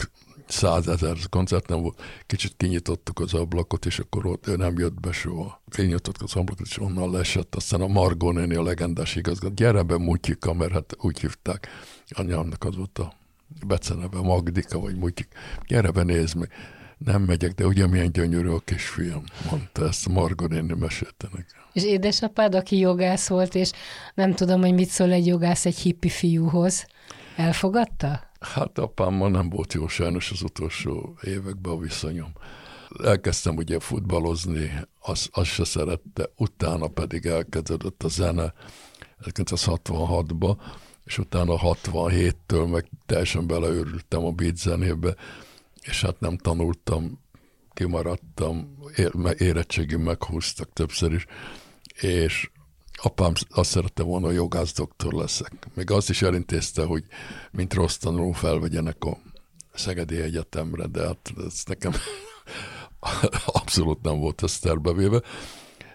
százezer 0.49 1.17
koncert 1.29 1.67
nem 1.67 1.81
volt. 1.81 2.01
Kicsit 2.25 2.53
kinyitottuk 2.57 3.19
az 3.19 3.33
ablakot, 3.33 3.85
és 3.85 3.99
akkor 3.99 4.25
ott 4.25 4.47
ő 4.47 4.55
nem 4.55 4.77
jött 4.77 4.99
be 4.99 5.11
soha. 5.11 5.61
Kinyitottuk 5.69 6.21
az 6.23 6.35
ablakot, 6.35 6.67
és 6.67 6.79
onnan 6.79 7.11
lesett. 7.11 7.55
Aztán 7.55 7.81
a 7.81 7.87
Margó 7.87 8.31
néni, 8.31 8.55
a 8.55 8.63
legendás 8.63 9.15
igazgató, 9.15 9.53
gyere 9.53 9.83
be 9.83 9.97
Mutyika, 9.97 10.53
mert 10.53 10.71
hát 10.71 10.95
úgy 10.97 11.19
hívták. 11.19 11.67
Anyámnak 12.09 12.63
az 12.63 12.75
volt 12.75 12.99
a 12.99 13.13
beceneve, 13.67 14.21
Magdika, 14.21 14.79
vagy 14.79 14.95
Mutyik. 14.95 15.27
Gyere 15.67 15.91
be, 15.91 16.03
nézd 16.03 16.35
meg. 16.35 16.49
Nem 16.97 17.21
megyek, 17.21 17.53
de 17.53 17.65
ugye 17.65 17.87
milyen 17.87 18.11
gyönyörű 18.11 18.49
a 18.49 18.59
kisfiam, 18.59 19.23
mondta 19.49 19.87
ezt 19.87 20.09
Margó 20.09 20.45
néni 20.45 20.73
mesélte 20.73 21.27
nekem. 21.31 21.61
És 21.73 21.83
édesapád, 21.83 22.55
aki 22.55 22.77
jogász 22.77 23.27
volt, 23.27 23.55
és 23.55 23.71
nem 24.13 24.33
tudom, 24.33 24.61
hogy 24.61 24.73
mit 24.73 24.89
szól 24.89 25.11
egy 25.11 25.25
jogász 25.25 25.65
egy 25.65 25.77
hippi 25.77 26.09
fiúhoz, 26.09 26.87
elfogadta? 27.35 28.28
Hát 28.39 28.77
apámmal 28.77 29.29
nem 29.29 29.49
volt 29.49 29.73
jó 29.73 29.87
sajnos 29.87 30.31
az 30.31 30.41
utolsó 30.41 31.17
években 31.21 31.73
a 31.73 31.77
viszonyom. 31.77 32.33
Elkezdtem 33.03 33.55
ugye 33.55 33.79
futballozni, 33.79 34.71
azt, 34.99 35.29
azt 35.31 35.49
se 35.49 35.63
szerette, 35.63 36.29
utána 36.35 36.87
pedig 36.87 37.25
elkezdődött 37.25 38.03
a 38.03 38.07
zene 38.07 38.53
1966-ba, 39.21 40.57
és 41.05 41.17
utána 41.17 41.55
67-től 41.61 42.71
meg 42.71 42.89
teljesen 43.05 43.47
beleőrültem 43.47 44.25
a 44.25 44.31
beat 44.31 44.57
zenébe, 44.57 45.15
és 45.81 46.01
hát 46.01 46.19
nem 46.19 46.37
tanultam, 46.37 47.19
kimaradtam, 47.73 48.77
érettségi 49.37 49.95
meghúztak 49.95 50.73
többször 50.73 51.13
is, 51.13 51.25
és 52.01 52.49
apám 53.01 53.33
azt 53.49 53.69
szerette 53.69 54.03
volna, 54.03 54.25
hogy 54.25 54.35
jogász 54.35 54.73
doktor 54.73 55.13
leszek. 55.13 55.67
Még 55.73 55.91
azt 55.91 56.09
is 56.09 56.21
elintézte, 56.21 56.83
hogy 56.83 57.03
mint 57.51 57.73
rossz 57.73 57.95
tanuló 57.95 58.31
felvegyenek 58.31 59.03
a 59.03 59.17
Szegedi 59.73 60.21
Egyetemre, 60.21 60.87
de 60.87 61.05
hát 61.05 61.33
ez 61.45 61.63
nekem 61.65 61.91
abszolút 63.45 64.01
nem 64.01 64.19
volt 64.19 64.43
ezt 64.43 64.61
terbevéve. 64.61 65.21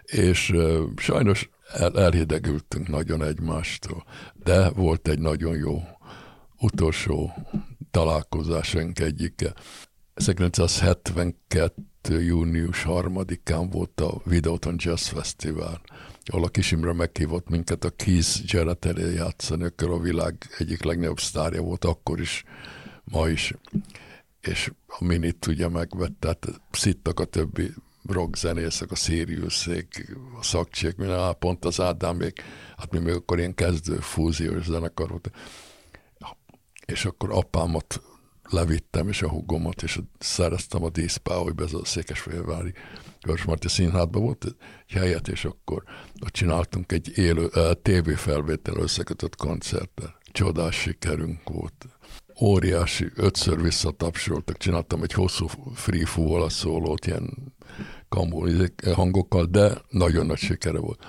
És 0.03 0.53
sajnos 0.95 1.49
el, 1.73 1.99
elhidegültünk 1.99 2.87
nagyon 2.87 3.23
egymástól, 3.23 4.05
de 4.43 4.69
volt 4.69 5.07
egy 5.07 5.19
nagyon 5.19 5.55
jó 5.55 5.81
utolsó 6.59 7.33
találkozásunk 7.91 8.99
egyike. 8.99 9.53
1972. 10.13 12.21
június 12.21 12.85
3-án 12.87 13.67
volt 13.71 14.01
a 14.01 14.21
Videoton 14.23 14.75
Jazz 14.77 15.07
Fesztivál 15.07 15.81
ahol 16.25 16.43
a 16.43 16.49
Kisimre 16.49 16.93
meghívott 16.93 17.49
minket 17.49 17.83
a 17.83 17.89
Keith 17.89 18.39
Jarrett 18.45 18.85
elé 18.85 19.13
játszani, 19.13 19.63
akkor 19.63 19.89
a 19.89 19.99
világ 19.99 20.35
egyik 20.57 20.83
legnagyobb 20.83 21.19
sztárja 21.19 21.61
volt 21.61 21.85
akkor 21.85 22.19
is, 22.19 22.43
ma 23.03 23.29
is, 23.29 23.53
és 24.41 24.71
a 24.87 25.03
minit 25.03 25.47
ugye 25.47 25.67
megvett, 25.67 26.19
tehát 26.19 26.61
szittak 26.71 27.19
a 27.19 27.25
többi 27.25 27.73
rock 28.07 28.35
zenészek, 28.35 28.91
a 28.91 28.95
Siriuszék, 28.95 30.15
a 30.39 30.43
szakcsék, 30.43 30.95
minden, 30.95 31.35
pont 31.39 31.65
az 31.65 31.79
Ádámék, 31.79 32.41
hát 32.77 32.91
mi 32.91 32.99
még 32.99 33.13
akkor 33.13 33.37
ilyen 33.37 33.53
kezdő 33.53 33.95
fúziós 33.95 34.63
zenekar 34.63 35.09
volt. 35.09 35.31
És 36.85 37.05
akkor 37.05 37.31
apámat 37.31 38.01
levittem, 38.49 39.07
és 39.07 39.21
a 39.21 39.29
hugomat, 39.29 39.83
és 39.83 39.99
szereztem 40.19 40.83
a 40.83 40.89
díszpáholyba, 40.89 41.63
ez 41.63 41.73
a 41.73 41.85
Székesfehérvári 41.85 42.73
Marti 43.45 43.67
Színházban 43.67 44.21
volt 44.21 44.45
egy 44.45 44.55
helyet, 44.97 45.27
és 45.27 45.45
akkor 45.45 45.83
ott 46.23 46.31
csináltunk 46.31 46.91
egy 46.91 47.17
élő 47.17 47.45
uh, 47.45 47.71
tévéfelvétel 47.81 48.75
összekötött 48.75 49.35
koncertet. 49.35 50.13
Csodás 50.31 50.75
sikerünk 50.75 51.49
volt. 51.49 51.85
óriási, 52.41 53.11
ötször 53.15 53.61
visszatapsoltak, 53.61 54.57
csináltam 54.57 55.03
egy 55.03 55.13
hosszú 55.13 55.47
free 55.73 56.05
a 56.43 56.49
szólót, 56.49 57.05
ilyen 57.05 57.53
kamó 58.09 58.47
hangokkal, 58.93 59.45
de 59.45 59.81
nagyon 59.89 60.25
nagy 60.25 60.37
sikere 60.37 60.79
volt. 60.79 61.05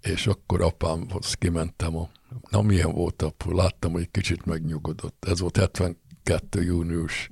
És 0.00 0.26
akkor 0.26 0.62
apámhoz 0.62 1.34
kimentem, 1.34 1.96
a, 1.96 2.10
na 2.50 2.62
milyen 2.62 2.92
volt 2.92 3.22
apu, 3.22 3.52
láttam, 3.52 3.92
hogy 3.92 4.10
kicsit 4.10 4.44
megnyugodott. 4.44 5.24
Ez 5.28 5.40
volt 5.40 5.56
72. 5.56 6.62
június 6.62 7.30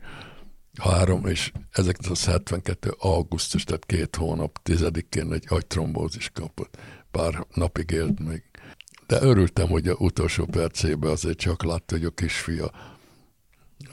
3, 0.80 1.26
és 1.26 1.52
1972. 1.72 2.94
augusztus, 2.98 3.64
tehát 3.64 3.86
két 3.86 4.16
hónap, 4.16 4.58
tizedikén 4.62 5.32
egy 5.32 5.44
agytrombózis 5.48 6.30
kapott. 6.30 6.76
Pár 7.10 7.46
napig 7.54 7.90
élt 7.90 8.20
még. 8.20 8.42
De 9.06 9.20
örültem, 9.20 9.68
hogy 9.68 9.88
a 9.88 9.94
utolsó 9.94 10.44
percében 10.44 11.10
azért 11.10 11.38
csak 11.38 11.64
látta, 11.64 11.94
hogy 11.96 12.04
a 12.04 12.10
kisfia 12.10 12.70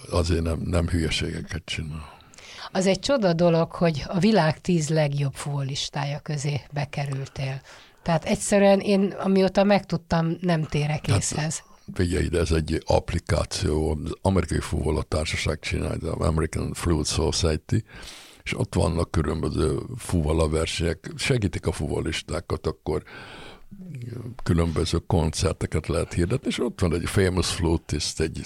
azért 0.10 0.44
nem, 0.44 0.60
nem 0.60 0.88
hülyeségeket 0.88 1.66
csinál. 1.66 2.18
Az 2.72 2.88
egy 2.88 3.00
csoda 3.00 3.34
dolog, 3.34 3.72
hogy 3.72 4.04
a 4.08 4.20
világ 4.20 4.62
tíz 4.62 4.90
legjobb 4.90 5.34
futbolistája 5.34 6.20
közé 6.20 6.62
bekerültél. 6.72 7.62
Tehát 8.04 8.26
egyszerűen 8.26 8.80
én, 8.80 9.12
amióta 9.12 9.64
megtudtam, 9.64 10.38
nem 10.42 10.64
térek 10.64 11.08
hát, 11.08 11.18
észhez. 11.18 11.64
Figyelj 11.94 12.24
ide, 12.24 12.40
ez 12.40 12.52
egy 12.52 12.84
applikáció, 12.86 13.92
az 13.92 14.12
amerikai 14.22 14.60
futbol 14.60 15.04
társaság 15.04 15.60
csinálja, 15.60 16.12
az 16.12 16.28
American 16.28 16.74
Fluid 16.74 17.06
Society, 17.06 17.84
és 18.44 18.58
ott 18.58 18.76
vannak 18.76 19.12
különböző 19.12 19.80
fuvala 19.98 20.50
versenyek, 20.50 21.12
segítik 21.16 21.66
a 21.66 21.72
fuvolistákat, 21.72 22.68
akkor 22.68 23.04
különböző 24.44 24.98
koncerteket 24.98 25.88
lehet 25.88 26.14
hirdetni, 26.14 26.48
és 26.48 26.60
ott 26.60 26.82
van 26.82 26.94
egy 26.94 27.10
famous 27.10 27.52
flutist, 27.52 28.20
egy, 28.20 28.42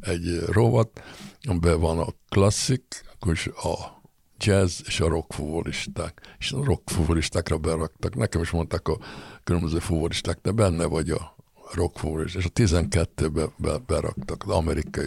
egy 0.00 0.40
rovat, 0.46 1.02
amiben 1.48 1.80
van 1.80 1.98
a 1.98 2.06
klasszik, 2.28 3.04
és 3.32 3.46
a 3.46 4.02
jazz 4.38 4.80
és 4.86 5.00
a 5.00 5.08
rock 5.08 5.32
fuvolisták. 5.32 6.36
És 6.38 6.52
a 6.52 6.64
rock 6.64 6.90
fuvolistákra 6.90 7.58
beraktak. 7.58 8.14
Nekem 8.14 8.40
is 8.40 8.50
mondták 8.50 8.88
a 8.88 8.98
különböző 9.44 9.78
fuvolisták, 9.78 10.38
de 10.42 10.50
benne 10.50 10.84
vagy 10.84 11.10
a 11.10 11.35
rock 11.76 11.98
fuvolista. 11.98 12.38
És 12.38 12.44
a 12.44 12.48
12-be 12.48 13.46
be, 13.56 13.78
beraktak 13.86 14.42
az 14.46 14.54
amerikai. 14.54 15.06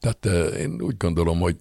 Tehát 0.00 0.26
eh, 0.26 0.60
én 0.60 0.82
úgy 0.82 0.96
gondolom, 0.96 1.40
hogy 1.40 1.56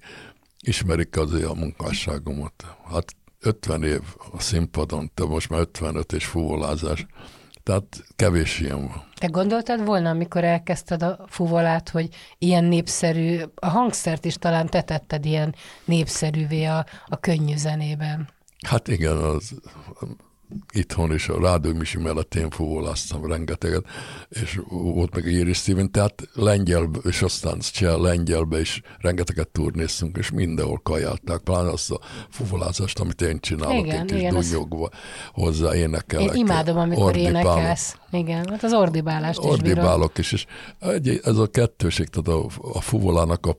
ismerik 0.59 1.17
azért 1.17 1.45
a 1.45 1.53
munkásságomat. 1.53 2.65
Hát 2.91 3.15
50 3.39 3.83
év 3.83 4.01
a 4.31 4.39
színpadon, 4.39 5.11
de 5.15 5.25
most 5.25 5.49
már 5.49 5.59
55 5.59 6.13
és 6.13 6.25
fuvolázás. 6.25 7.05
Tehát 7.63 8.03
kevés 8.15 8.59
ilyen 8.59 8.87
van. 8.87 9.03
Te 9.19 9.27
gondoltad 9.27 9.85
volna, 9.85 10.09
amikor 10.09 10.43
elkezdted 10.43 11.03
a 11.03 11.25
fuvolát, 11.27 11.89
hogy 11.89 12.09
ilyen 12.37 12.63
népszerű, 12.63 13.41
a 13.55 13.67
hangszert 13.67 14.25
is 14.25 14.35
talán 14.35 14.67
te 14.67 14.81
tetted 14.81 15.25
ilyen 15.25 15.55
népszerűvé 15.85 16.63
a, 16.63 16.85
a 17.05 17.19
könnyű 17.19 17.55
zenében? 17.55 18.29
Hát 18.67 18.87
igen, 18.87 19.17
az 19.17 19.53
itthon 20.73 21.13
is 21.13 21.29
a 21.29 21.39
Rádó 21.39 21.73
Misi 21.73 21.97
mellett 21.97 22.35
én 22.35 22.49
fuvoláztam 22.49 23.25
rengeteget, 23.25 23.85
és 24.29 24.59
volt 24.69 25.15
meg 25.15 25.25
Iris 25.25 25.57
Steven, 25.57 25.91
tehát 25.91 26.29
lengyelbe, 26.33 26.99
és 27.03 27.21
aztán 27.21 27.59
cseh 27.59 27.97
lengyelbe 27.97 28.59
is 28.59 28.81
rengeteget 28.97 29.47
turnéztünk, 29.47 30.17
és 30.17 30.31
mindenhol 30.31 30.79
kajálták, 30.83 31.39
pláne 31.39 31.69
azt 31.69 31.91
a 31.91 31.99
fuvolázást, 32.29 32.99
amit 32.99 33.21
én 33.21 33.39
csinálok, 33.39 33.85
igen, 33.85 33.99
egy 33.99 34.05
kis 34.05 34.49
dunyogva 34.49 34.85
az... 34.85 34.91
hozzá 35.33 35.75
énekelek. 35.75 36.35
Én 36.35 36.45
imádom, 36.45 36.77
amikor 36.77 37.03
ordibálok. 37.03 37.57
énekelsz. 37.57 37.95
Igen, 38.11 38.49
hát 38.49 38.63
az 38.63 38.73
ordibálást 38.73 39.39
is 39.39 39.45
Ordibálok 39.45 40.17
is, 40.17 40.31
és 40.31 40.45
egy, 40.79 41.19
ez 41.23 41.37
a 41.37 41.47
kettőség, 41.47 42.07
tehát 42.07 42.41
a, 42.41 42.47
a 42.73 42.81
fuvolának 42.81 43.45
a 43.45 43.57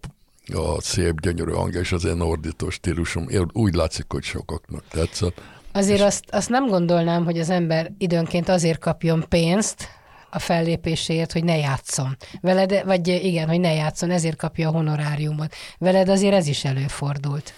a 0.54 0.80
szép, 0.80 1.20
gyönyörű 1.20 1.52
hangja, 1.52 1.80
és 1.80 1.92
az 1.92 2.04
én 2.04 2.20
ordító 2.20 2.70
stílusom, 2.70 3.26
úgy 3.52 3.75
látszik, 3.75 4.04
hogy 4.08 4.22
sokaknak 4.22 4.84
tetszett. 4.88 5.40
Azért 5.73 6.00
azt, 6.00 6.25
azt 6.31 6.49
nem 6.49 6.67
gondolnám, 6.67 7.25
hogy 7.25 7.38
az 7.38 7.50
ember 7.50 7.93
időnként 7.99 8.49
azért 8.49 8.79
kapjon 8.79 9.25
pénzt, 9.29 9.88
a 10.35 10.38
fellépéséért, 10.38 11.33
hogy 11.33 11.45
ne 11.45 11.57
játszon. 11.57 12.17
Veled, 12.41 12.83
vagy 12.85 13.09
igen, 13.09 13.49
hogy 13.49 13.61
ne 13.61 13.73
játszon, 13.73 14.11
ezért 14.11 14.37
kapja 14.37 14.69
a 14.69 14.73
honoráriumot. 14.73 15.55
Veled 15.79 16.09
azért 16.09 16.35
ez 16.35 16.47
is 16.47 16.64
előfordult. 16.64 17.55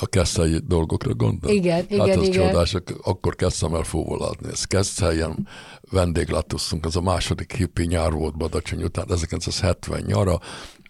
A 0.00 0.06
keszthelyi 0.06 0.58
dolgokra 0.66 1.14
gondol? 1.14 1.50
Igen, 1.50 1.74
hát 1.74 1.90
igen, 1.90 2.18
az 2.18 2.26
igen. 2.26 2.46
csodás, 2.46 2.76
akkor 3.02 3.34
kezdtem 3.34 3.74
el 3.74 3.82
fúvoládni. 3.82 4.48
Ez 4.50 4.64
Keszthelyen 4.64 5.48
vendéglátóztunk, 5.90 6.84
az 6.84 6.96
a 6.96 7.00
második 7.00 7.54
hippi 7.54 7.86
nyár 7.86 8.12
volt 8.12 8.36
Badacsony 8.36 8.82
után, 8.82 9.06
1970 9.10 10.02
nyara, 10.06 10.38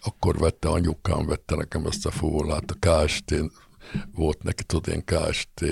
akkor 0.01 0.37
vette 0.37 0.69
anyukám, 0.69 1.25
vette 1.25 1.55
nekem 1.55 1.85
ezt 1.85 2.05
a 2.05 2.11
fúvolát, 2.11 2.71
a 2.71 3.03
KST 3.05 3.35
volt 4.13 4.43
neki, 4.43 4.63
tudod, 4.63 4.93
én 4.93 5.03
KST 5.05 5.65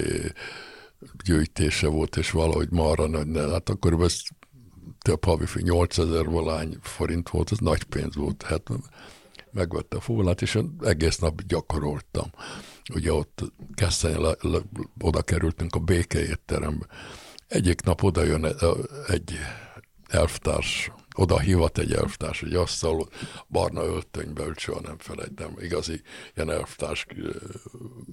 gyűjtése 1.23 1.87
volt, 1.87 2.15
és 2.15 2.31
valahogy 2.31 2.71
marra 2.71 3.07
nagy, 3.07 3.37
hát 3.37 3.69
akkor 3.69 4.01
ez 4.01 4.21
több 5.01 5.25
havi 5.25 5.45
8000 5.55 6.25
valány 6.25 6.77
forint 6.81 7.29
volt, 7.29 7.51
ez 7.51 7.57
nagy 7.57 7.83
pénz 7.83 8.15
volt, 8.15 8.43
hát 8.43 8.69
megvette 9.51 9.97
a 9.97 10.01
fúvolát, 10.01 10.41
és 10.41 10.59
egész 10.83 11.17
nap 11.17 11.41
gyakoroltam. 11.41 12.29
Ugye 12.93 13.13
ott 13.13 13.43
le, 14.01 14.61
oda 14.99 15.21
kerültünk 15.21 15.75
a 15.75 15.79
békeétterembe. 15.79 16.85
Egyik 17.47 17.81
nap 17.81 18.03
oda 18.03 18.23
jön 18.23 18.45
egy 19.07 19.37
elvtárs, 20.07 20.91
oda 21.13 21.39
hivat 21.39 21.77
egy 21.77 21.93
elvtárs, 21.93 22.41
egy 22.41 22.55
asztal, 22.55 23.09
barna 23.47 23.83
öltönybe, 23.83 24.45
őt 24.45 24.59
soha 24.59 24.81
nem 24.81 24.97
felejtem, 24.97 25.55
igazi 25.59 26.01
ilyen 26.35 26.51
elvtárs 26.51 27.05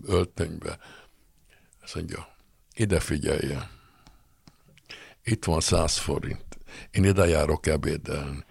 öltönybe. 0.07 0.79
Azt 1.83 1.95
mondja, 1.95 2.29
ide 2.75 3.01
figyeljen, 3.01 3.69
itt 5.25 5.45
van 5.45 5.61
száz 5.61 5.97
forint, 5.97 6.59
én 6.91 7.05
ide 7.05 7.27
járok 7.27 7.67
ebédelni. 7.67 8.45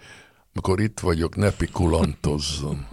Amikor 0.54 0.80
itt 0.80 1.00
vagyok, 1.00 1.36
ne 1.36 1.52
pikulantozzon. 1.52 2.88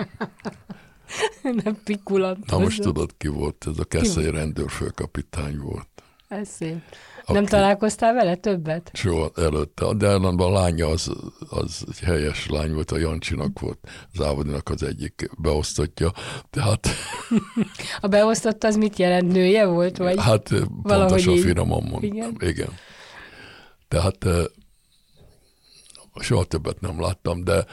ne 1.64 1.72
pikulantozzon. 1.84 2.58
Na 2.58 2.64
most 2.64 2.80
tudod, 2.80 3.14
ki 3.18 3.28
volt? 3.28 3.64
Ez 3.66 3.78
a 3.78 3.84
Keszei 3.84 4.30
rendőrfőkapitány 4.30 5.58
volt. 5.58 5.88
Ez 6.28 6.48
szép. 6.48 6.82
Nem 7.26 7.46
találkoztál 7.46 8.14
vele 8.14 8.34
többet? 8.34 8.90
Soha 8.92 9.30
előtte. 9.36 9.94
De 9.94 10.06
ellenben 10.06 10.46
a 10.46 10.50
lánya 10.50 10.86
az, 10.86 11.10
az 11.48 11.84
egy 11.88 11.98
helyes 11.98 12.46
lány 12.48 12.72
volt, 12.72 12.90
a 12.90 12.98
Jancsinak 12.98 13.60
volt, 13.60 13.78
az 14.12 14.24
Ávodinak 14.24 14.68
az 14.68 14.82
egyik 14.82 15.30
beosztottja. 15.38 16.12
Tehát... 16.50 16.88
a 18.00 18.06
beosztott 18.06 18.64
az 18.64 18.76
mit 18.76 18.98
jelent? 18.98 19.32
Nője 19.32 19.66
volt? 19.66 19.96
Vagy 19.96 20.20
hát 20.20 20.50
pontosan 20.82 21.34
így... 21.34 21.40
finoman 21.40 21.82
mondom. 21.82 22.02
Igen. 22.02 22.36
Igen. 22.40 22.70
Tehát 23.88 24.26
soha 26.20 26.44
többet 26.44 26.80
nem 26.80 27.00
láttam, 27.00 27.44
de 27.44 27.64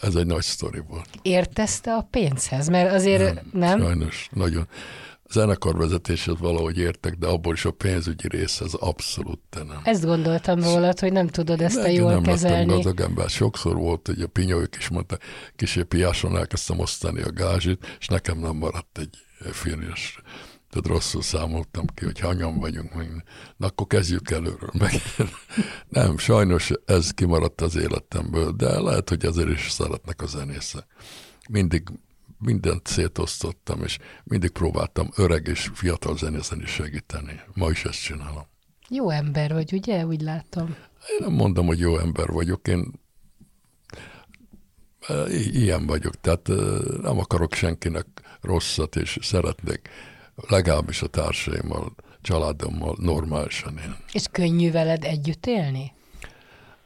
ez 0.00 0.14
egy 0.14 0.26
nagy 0.26 0.42
sztori 0.42 0.82
volt. 0.88 1.08
Értezte 1.22 1.94
a 1.94 2.06
pénzhez? 2.10 2.68
Mert 2.68 2.92
azért 2.92 3.34
nem? 3.34 3.44
nem? 3.52 3.80
Sajnos, 3.80 4.28
nagyon 4.32 4.68
zenekarvezetéshez 5.30 6.38
valahogy 6.38 6.78
értek, 6.78 7.14
de 7.14 7.26
abból 7.26 7.52
is 7.54 7.64
a 7.64 7.70
pénzügyi 7.70 8.28
rész 8.28 8.60
az 8.60 8.74
abszolút 8.74 9.40
te 9.50 9.62
nem. 9.62 9.80
Ezt 9.84 10.04
gondoltam 10.04 10.62
rólad, 10.62 10.98
hogy 10.98 11.12
nem 11.12 11.26
tudod 11.26 11.60
ezt 11.60 11.76
a 11.76 11.86
jól 11.86 12.12
nem 12.12 12.22
kezelni. 12.22 12.64
Nem 12.64 12.74
gazdag 12.74 13.00
ember. 13.00 13.28
Sokszor 13.28 13.76
volt, 13.76 14.06
hogy 14.06 14.20
a 14.20 14.26
pinyóik 14.26 14.76
is 14.78 14.88
mondta, 14.88 15.18
kisé 15.56 15.82
piáson 15.82 16.36
elkezdtem 16.36 16.78
osztani 16.78 17.22
a 17.22 17.32
gázsit, 17.32 17.96
és 17.98 18.06
nekem 18.06 18.38
nem 18.38 18.56
maradt 18.56 18.98
egy 18.98 19.16
férjes. 19.52 20.22
Tehát 20.70 20.86
rosszul 20.86 21.22
számoltam 21.22 21.86
ki, 21.94 22.04
hogy 22.04 22.18
hányan 22.18 22.58
vagyunk, 22.58 22.94
meg. 22.94 23.24
Na 23.56 23.66
akkor 23.66 23.86
kezdjük 23.86 24.30
előről. 24.30 24.70
Meg. 24.78 24.92
nem, 25.88 26.18
sajnos 26.18 26.70
ez 26.84 27.10
kimaradt 27.10 27.60
az 27.60 27.76
életemből, 27.76 28.52
de 28.52 28.80
lehet, 28.80 29.08
hogy 29.08 29.24
azért 29.24 29.48
is 29.48 29.70
szeretnek 29.70 30.22
a 30.22 30.26
zenészek. 30.26 30.86
Mindig 31.50 31.82
mindent 32.38 32.86
szétosztottam, 32.86 33.82
és 33.82 33.98
mindig 34.24 34.50
próbáltam 34.50 35.08
öreg 35.16 35.46
és 35.46 35.70
fiatal 35.74 36.16
zenészen 36.16 36.60
is 36.62 36.70
segíteni. 36.70 37.40
Ma 37.54 37.70
is 37.70 37.84
ezt 37.84 38.02
csinálom. 38.02 38.46
Jó 38.88 39.10
ember 39.10 39.52
vagy, 39.52 39.72
ugye? 39.72 40.06
Úgy 40.06 40.20
látom. 40.20 40.76
Én 41.08 41.16
nem 41.18 41.32
mondom, 41.32 41.66
hogy 41.66 41.78
jó 41.78 41.98
ember 41.98 42.28
vagyok, 42.28 42.68
én 42.68 42.92
e, 45.06 45.30
ilyen 45.32 45.86
vagyok, 45.86 46.20
tehát 46.20 46.48
e, 46.48 46.54
nem 47.02 47.18
akarok 47.18 47.54
senkinek 47.54 48.06
rosszat, 48.40 48.96
és 48.96 49.18
szeretnék 49.20 49.88
legalábbis 50.48 51.02
a 51.02 51.06
társaimmal, 51.06 51.94
családommal 52.20 52.96
normálisan 53.00 53.78
élni. 53.78 53.96
És 54.12 54.24
könnyű 54.30 54.70
veled 54.70 55.04
együtt 55.04 55.46
élni? 55.46 55.92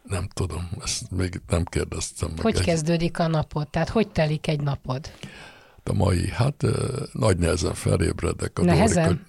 Nem 0.03 0.29
tudom, 0.35 0.71
ezt 0.85 1.11
még 1.11 1.41
nem 1.49 1.65
kérdeztem 1.65 2.31
meg. 2.31 2.41
Hogy 2.41 2.57
egy... 2.57 2.65
kezdődik 2.65 3.19
a 3.19 3.27
napod? 3.27 3.69
Tehát 3.69 3.89
hogy 3.89 4.09
telik 4.09 4.47
egy 4.47 4.61
napod? 4.61 5.11
A 5.85 5.93
mai, 5.93 6.29
hát 6.29 6.65
nagy 7.13 7.39
nehezen 7.39 7.75
felébredek. 7.75 8.59
A 8.59 8.65
nehezen? 8.65 9.05
Dorika, 9.05 9.25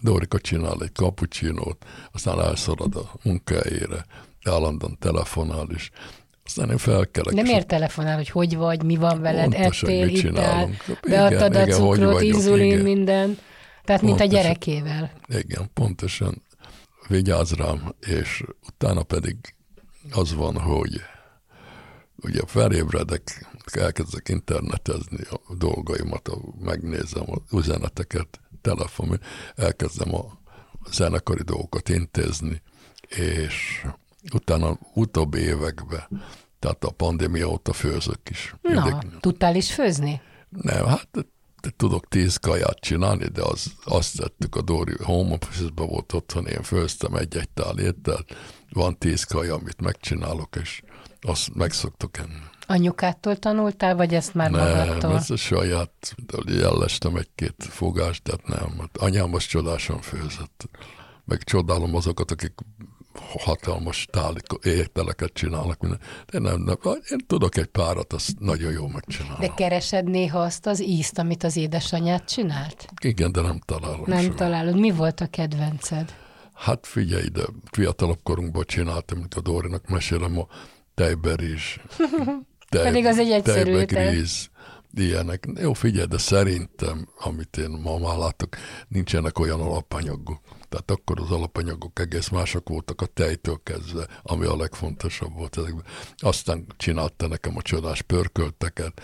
Dorika 0.00 0.38
csinál 0.38 0.76
egy 0.82 0.92
kapucsinót, 0.92 1.84
aztán 2.12 2.40
elszorad 2.40 2.96
a 2.96 3.10
munkájére, 3.22 4.04
állandóan 4.44 4.96
telefonál 4.98 5.66
is. 5.74 5.90
Aztán 6.44 6.70
én 6.70 6.78
felkelek. 6.78 7.34
De 7.34 7.42
miért 7.42 7.66
telefonál, 7.66 8.16
hogy 8.16 8.28
hogy 8.28 8.56
vagy, 8.56 8.82
mi 8.82 8.96
van 8.96 9.20
veled, 9.20 9.54
Pontosan, 9.54 9.90
ettél, 9.90 10.04
mit 10.04 10.22
ittál, 10.22 10.70
beadtad 11.08 11.54
Igen, 11.54 11.68
a 11.68 11.72
cukrot, 11.72 12.12
vagyok, 12.12 12.22
inzulin, 12.22 12.72
igen. 12.72 12.82
minden. 12.84 13.38
Tehát, 13.84 14.02
mint 14.02 14.20
a 14.20 14.24
gyerekével. 14.24 15.10
Igen, 15.28 15.70
pontosan 15.74 16.42
vigyáz 17.08 17.52
rám, 17.52 17.94
és 18.00 18.42
utána 18.68 19.02
pedig 19.02 19.36
az 20.10 20.34
van, 20.34 20.58
hogy 20.60 21.00
ugye 22.16 22.40
felébredek, 22.46 23.46
elkezdek 23.72 24.28
internetezni 24.28 25.24
a 25.46 25.54
dolgaimat, 25.54 26.30
megnézem 26.60 27.24
az 27.26 27.58
üzeneteket, 27.58 28.40
telefon, 28.60 29.20
elkezdem 29.54 30.14
a 30.14 30.38
zenekari 30.90 31.42
dolgokat 31.42 31.88
intézni, 31.88 32.62
és 33.08 33.86
utána 34.32 34.78
utóbbi 34.94 35.38
években, 35.38 36.22
tehát 36.58 36.84
a 36.84 36.90
pandémia 36.90 37.48
óta 37.48 37.72
főzök 37.72 38.30
is. 38.30 38.54
Na, 38.62 38.84
Mindig- 38.84 39.20
tudtál 39.20 39.56
is 39.56 39.74
főzni? 39.74 40.20
nem, 40.48 40.86
hát 40.86 41.08
tudok 41.70 42.08
tíz 42.08 42.36
kaját 42.36 42.78
csinálni, 42.80 43.26
de 43.26 43.42
az, 43.42 43.72
azt 43.84 44.16
tettük 44.16 44.56
a 44.56 44.62
Dóri 44.62 44.94
home 45.02 45.32
office 45.32 45.70
volt 45.74 46.12
otthon, 46.12 46.46
én 46.46 46.62
főztem 46.62 47.14
egy-egy 47.14 47.48
tál 47.48 47.78
ételt, 47.78 48.34
van 48.72 48.98
tíz 48.98 49.24
kaja, 49.24 49.54
amit 49.54 49.80
megcsinálok, 49.80 50.56
és 50.62 50.82
azt 51.20 51.54
meg 51.54 51.72
szoktuk 51.72 52.18
enni. 52.18 52.42
Anyukától 52.66 53.36
tanultál, 53.36 53.96
vagy 53.96 54.14
ezt 54.14 54.34
már 54.34 54.50
Nem, 54.50 54.76
magadtól? 54.76 55.14
ez 55.14 55.30
a 55.30 55.36
saját, 55.36 56.14
jellestem 56.46 57.16
egy-két 57.16 57.54
fogást, 57.58 58.22
tehát 58.22 58.46
nem. 58.46 58.78
Hát 58.78 58.96
anyám 58.96 59.34
az 59.34 59.44
csodásan 59.44 60.00
főzött. 60.00 60.68
Meg 61.24 61.42
csodálom 61.42 61.94
azokat, 61.94 62.30
akik 62.30 62.54
hatalmas 63.38 64.06
tálik, 64.10 64.44
ételeket 64.62 65.32
csinálnak. 65.32 65.80
Minden. 65.80 66.00
De 66.30 66.38
nem, 66.38 66.60
nem, 66.60 66.76
én 67.10 67.18
tudok 67.26 67.56
egy 67.56 67.66
párat, 67.66 68.12
azt 68.12 68.38
nagyon 68.38 68.72
jól 68.72 68.88
megcsinálom. 68.88 69.40
De 69.40 69.54
keresed 69.54 70.04
néha 70.04 70.38
azt 70.38 70.66
az 70.66 70.82
ízt, 70.82 71.18
amit 71.18 71.42
az 71.44 71.56
édesanyád 71.56 72.24
csinált? 72.24 72.86
Igen, 73.02 73.32
de 73.32 73.40
nem 73.40 73.58
találom 73.64 74.04
Nem 74.06 74.22
soha. 74.22 74.34
találod. 74.34 74.78
Mi 74.78 74.90
volt 74.90 75.20
a 75.20 75.26
kedvenced? 75.26 76.14
Hát 76.54 76.86
figyelj 76.86 77.24
ide, 77.24 77.42
fiatalabb 77.70 78.18
korunkban 78.22 78.64
csináltam, 78.66 79.18
mint 79.18 79.34
a 79.34 79.40
Dórinak 79.40 79.88
mesélem, 79.88 80.38
a 80.38 80.46
tejberizs, 80.94 81.76
tej, 82.68 82.82
Pedig 82.82 83.06
az 83.06 83.18
egy 83.18 83.30
egyszerű 83.30 83.72
tejbegríz, 83.72 84.50
ilyenek. 84.94 85.48
Jó, 85.60 85.72
figyelj, 85.72 86.06
de 86.06 86.18
szerintem, 86.18 87.08
amit 87.18 87.56
én 87.56 87.70
ma 87.70 87.98
már 87.98 88.16
látok, 88.16 88.56
nincsenek 88.88 89.38
olyan 89.38 89.60
alapanyagok. 89.60 90.40
Tehát 90.72 90.90
akkor 90.90 91.20
az 91.20 91.30
alapanyagok 91.30 92.00
egész 92.00 92.28
mások 92.28 92.68
voltak 92.68 93.00
a 93.00 93.06
tejtől 93.06 93.60
kezdve, 93.62 94.06
ami 94.22 94.44
a 94.44 94.56
legfontosabb 94.56 95.32
volt 95.34 95.58
ezekben. 95.58 95.84
Aztán 96.16 96.66
csinálta 96.76 97.26
nekem 97.26 97.56
a 97.56 97.62
csodás 97.62 98.02
pörkölteket, 98.02 99.00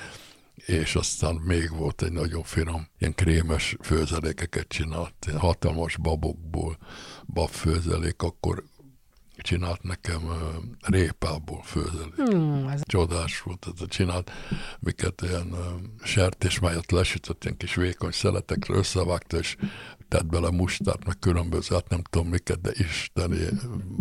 és 0.54 0.94
aztán 0.94 1.34
még 1.34 1.70
volt 1.76 2.02
egy 2.02 2.12
nagyon 2.12 2.42
finom, 2.42 2.88
ilyen 2.98 3.14
krémes 3.14 3.76
főzelékeket 3.82 4.68
csinált, 4.68 5.14
hatalmas 5.36 5.96
babokból, 5.96 6.78
babfőzelék, 7.26 8.22
akkor 8.22 8.64
csinált 9.42 9.82
nekem 9.82 10.22
répából 10.80 11.62
főzelék. 11.62 12.14
Hmm, 12.14 12.66
az 12.66 12.82
Csodás 12.86 13.40
volt, 13.42 13.66
ez 13.74 13.80
a 13.80 13.86
csinált, 13.86 14.30
miket 14.80 15.22
ilyen 15.22 15.54
sertésmájat 16.02 16.90
lesütött, 16.90 17.44
ilyen 17.44 17.56
kis 17.56 17.74
vékony 17.74 18.10
szeletekre 18.10 18.74
összevágta, 18.74 19.38
és 19.38 19.56
tett 20.08 20.26
bele 20.26 20.50
mustát, 20.50 21.04
meg 21.04 21.18
különböző, 21.18 21.74
hát 21.74 21.88
nem 21.88 22.02
tudom 22.10 22.28
miket, 22.28 22.60
de 22.60 22.70
isteni 22.74 23.38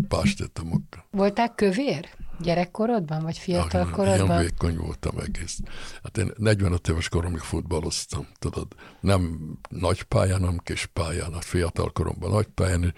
pástétomokkal. 0.07 1.05
Voltál 1.11 1.55
kövér? 1.55 2.09
Gyerekkorodban, 2.39 3.23
vagy 3.23 3.37
fiatal 3.37 3.81
Ilyen 3.81 3.93
korodban? 3.93 4.39
vékony 4.39 4.77
voltam 4.77 5.17
egész. 5.19 5.59
Hát 6.03 6.17
én 6.17 6.31
45 6.37 6.87
éves 6.87 7.09
koromig 7.09 7.39
futballoztam, 7.39 8.27
tudod. 8.39 8.67
Nem 8.99 9.39
nagy 9.69 10.03
pályán, 10.03 10.41
nem 10.41 10.57
kis 10.57 10.85
pályán, 10.85 11.33
hát 11.33 11.45
fiatal 11.45 11.91
koromban 11.91 12.31
nagy 12.31 12.47
pályán. 12.47 12.93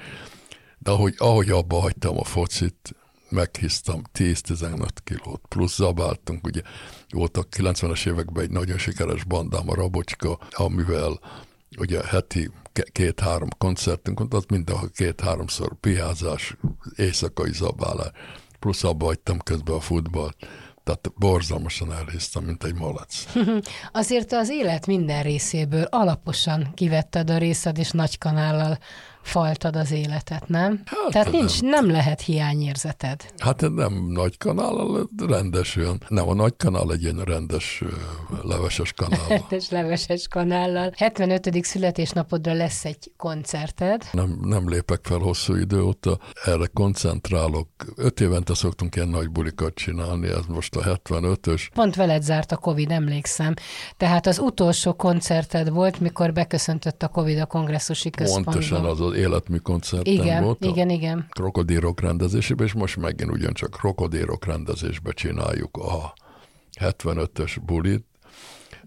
De 0.78 0.92
ahogy, 0.92 1.16
ahogy 1.18 1.50
abba 1.50 1.80
hagytam 1.80 2.18
a 2.18 2.24
focit, 2.24 2.96
meghisztam 3.30 4.02
10-15 4.14 4.88
kilót, 5.04 5.42
plusz 5.48 5.76
zabáltunk, 5.76 6.46
ugye 6.46 6.62
voltak 7.10 7.48
90-es 7.58 8.08
években 8.08 8.44
egy 8.44 8.52
nagyon 8.52 8.78
sikeres 8.78 9.24
bandám, 9.24 9.70
a 9.70 9.74
Rabocska, 9.74 10.40
amivel 10.52 11.20
ugye 11.78 12.02
heti 12.06 12.52
két-három 12.92 13.50
koncertünk 13.58 14.20
volt, 14.20 14.34
az 14.34 14.46
mindenhol 14.50 14.90
két-háromszor 14.96 15.76
piázás, 15.80 16.56
éjszakai 16.96 17.54
zabálás, 17.54 18.12
plusz 18.60 18.84
abba 18.84 19.06
hagytam 19.06 19.40
közben 19.40 19.76
a 19.76 19.80
futballt. 19.80 20.36
Tehát 20.84 21.12
borzalmasan 21.16 21.94
elhisztem, 21.94 22.44
mint 22.44 22.64
egy 22.64 22.76
malac. 22.76 23.26
Azért 23.92 24.34
az 24.34 24.50
élet 24.50 24.88
minden 24.88 25.24
részéből 25.24 25.84
alaposan 25.84 26.72
kivetted 26.74 27.30
a 27.30 27.38
részed, 27.38 27.78
és 27.78 27.92
nagy 27.92 28.18
kanállal 28.18 28.78
faltad 29.22 29.76
az 29.76 29.92
életet, 29.92 30.48
nem? 30.48 30.82
Hát, 30.86 31.12
Tehát 31.12 31.32
nem. 31.32 31.36
nincs, 31.40 31.62
nem 31.62 31.92
lehet 31.92 32.22
hiányérzeted. 32.22 33.26
Hát 33.38 33.62
nem 33.62 34.06
nagy 34.08 34.38
kanál, 34.38 35.08
rendes 35.28 35.76
olyan. 35.76 36.02
Nem, 36.08 36.30
a 36.30 36.34
nagy 36.34 36.54
kanál 36.58 36.92
egy 36.92 37.02
ilyen 37.02 37.22
rendes 37.24 37.84
leveses 38.42 38.94
kanál. 38.94 39.46
És 39.50 39.70
leveses 39.70 40.28
kanállal. 40.28 40.92
75. 40.96 41.66
születésnapodra 41.66 42.54
lesz 42.54 42.86
egy 42.86 43.12
koncerted. 43.18 44.04
Nem, 44.12 44.40
nem 44.42 44.70
lépek 44.70 45.00
fel 45.04 45.18
hosszú 45.18 45.56
idő 45.56 45.82
óta, 45.82 46.20
erre 46.46 46.66
koncentrálok. 46.74 47.68
Öt 47.96 48.20
évente 48.20 48.54
szoktunk 48.54 48.96
ilyen 48.96 49.08
nagy 49.08 49.30
bulikat 49.30 49.74
csinálni, 49.74 50.28
ez 50.28 50.46
most 50.48 50.76
a 50.76 50.82
75-ös. 50.82 51.68
Pont 51.74 51.96
veled 51.96 52.22
zárt 52.22 52.52
a 52.52 52.58
Covid, 52.58 52.92
emlékszem. 52.92 53.54
Tehát 53.98 54.28
az 54.28 54.40
utolsó 54.40 54.94
koncerted 54.94 55.70
volt, 55.70 56.00
mikor 56.00 56.34
beköszöntött 56.34 57.04
a 57.04 57.08
Covid 57.08 57.40
a 57.40 57.46
kongresszusi 57.46 58.10
központba. 58.10 58.52
Pontosan 58.52 58.86
az 58.86 59.02
az 59.02 59.14
életmű 59.20 59.58
koncerten 59.58 60.14
Igen, 60.14 60.44
volt. 60.44 60.66
igen, 60.66 60.90
igen. 60.90 61.28
krokodírok 61.30 62.02
rendezésében, 62.02 62.66
és 62.66 62.74
most 62.74 62.98
megint 62.98 63.32
ugyancsak 63.32 63.70
krokodírok 63.72 64.46
rendezésbe 64.46 65.12
csináljuk 65.12 65.78
a 65.78 66.14
75-ös 66.80 67.58
bulit, 67.66 68.06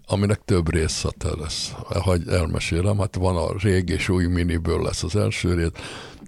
aminek 0.07 0.41
több 0.45 0.73
részlete 0.73 1.29
lesz. 1.37 1.73
Hogy 1.89 2.29
elmesélem, 2.29 2.99
hát 2.99 3.17
van 3.17 3.37
a 3.37 3.59
régi 3.59 3.93
és 3.93 4.09
új 4.09 4.27
miniből 4.27 4.83
lesz 4.83 5.03
az 5.03 5.17
első 5.17 5.55
rész, 5.55 5.71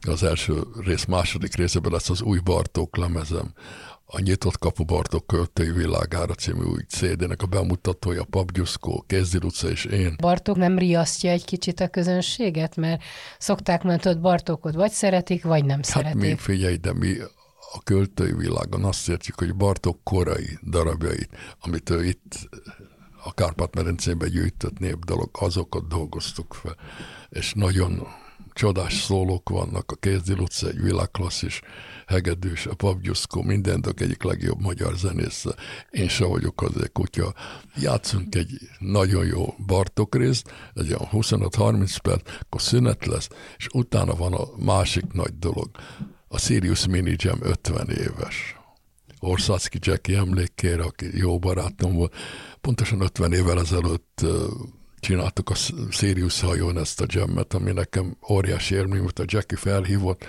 az 0.08 0.22
első 0.22 0.62
rész 0.84 1.04
második 1.04 1.56
részében 1.56 1.92
lesz 1.92 2.10
az 2.10 2.22
új 2.22 2.38
Bartók 2.38 2.96
lemezem, 2.96 3.52
a 4.16 4.20
Nyitott 4.20 4.58
Kapu 4.58 4.84
Bartók 4.84 5.26
költői 5.26 5.70
világára 5.70 6.34
című 6.34 6.64
új 6.64 6.82
CD-nek 6.88 7.42
a 7.42 7.46
bemutatója, 7.46 8.24
Pap 8.24 8.52
Gyuszkó, 8.52 9.04
Kézdi 9.06 9.38
Luca 9.40 9.68
és 9.68 9.84
én. 9.84 10.14
Bartók 10.20 10.56
nem 10.56 10.78
riasztja 10.78 11.30
egy 11.30 11.44
kicsit 11.44 11.80
a 11.80 11.88
közönséget, 11.88 12.76
mert 12.76 13.02
szokták 13.38 13.82
hogy 14.02 14.20
Bartókot 14.20 14.74
vagy 14.74 14.90
szeretik, 14.90 15.44
vagy 15.44 15.64
nem 15.64 15.76
Hát 15.76 15.84
szeretik. 15.84 16.20
mi, 16.20 16.36
figyelj, 16.36 16.76
de 16.76 16.92
mi 16.92 17.16
a 17.72 17.82
költői 17.84 18.32
világon 18.32 18.84
azt 18.84 19.08
értjük, 19.08 19.38
hogy 19.38 19.54
Bartók 19.54 20.00
korai 20.02 20.58
darabjait, 20.70 21.28
amit 21.60 21.90
ő 21.90 22.04
itt 22.04 22.48
a 23.24 23.34
Kárpát-medencében 23.34 24.30
gyűjtött 24.30 24.78
népdalok, 24.78 25.36
azokat 25.40 25.88
dolgoztuk 25.88 26.54
fel. 26.54 26.76
És 27.28 27.52
nagyon 27.52 28.06
csodás 28.52 28.94
szólók 28.94 29.48
vannak, 29.48 29.92
a 29.92 29.96
Kézdi 29.96 30.34
Luca 30.34 30.68
egy 30.68 30.82
világklasszis 30.82 31.60
hegedűs, 32.06 32.66
a 32.66 32.74
Pap 32.74 33.00
Gyuszkó, 33.00 33.42
mindentök 33.42 34.00
egyik 34.00 34.22
legjobb 34.22 34.60
magyar 34.60 34.96
zenésze. 34.96 35.54
Én 35.90 36.08
se 36.08 36.24
vagyok 36.24 36.62
azért 36.62 36.92
kutya. 36.92 37.34
Játszunk 37.76 38.34
egy 38.34 38.58
nagyon 38.78 39.26
jó 39.26 39.54
Bartók 39.66 40.14
részt, 40.14 40.52
egy 40.74 40.86
olyan 40.86 41.08
25-30 41.12 41.96
perc, 42.02 42.30
akkor 42.40 42.62
szünet 42.62 43.06
lesz, 43.06 43.28
és 43.56 43.66
utána 43.72 44.14
van 44.14 44.32
a 44.32 44.64
másik 44.64 45.12
nagy 45.12 45.38
dolog. 45.38 45.70
A 46.28 46.38
Sirius 46.38 46.86
Mini 46.86 47.14
Jam 47.18 47.38
50 47.42 47.88
éves. 47.88 48.56
Orszacki 49.20 49.78
Jackie 49.80 50.18
emlékére, 50.18 50.82
aki 50.82 51.18
jó 51.18 51.38
barátom 51.38 51.94
volt. 51.94 52.14
Pontosan 52.60 53.00
50 53.00 53.32
évvel 53.32 53.60
ezelőtt 53.60 54.24
csináltuk 55.04 55.50
a 55.50 55.54
Sirius 55.90 56.40
hajón 56.40 56.78
ezt 56.78 57.00
a 57.00 57.06
jammet, 57.08 57.54
ami 57.54 57.72
nekem 57.72 58.16
óriási 58.30 58.74
élmény 58.74 59.00
volt, 59.00 59.18
a 59.18 59.24
Jackie 59.26 59.58
felhívott, 59.58 60.24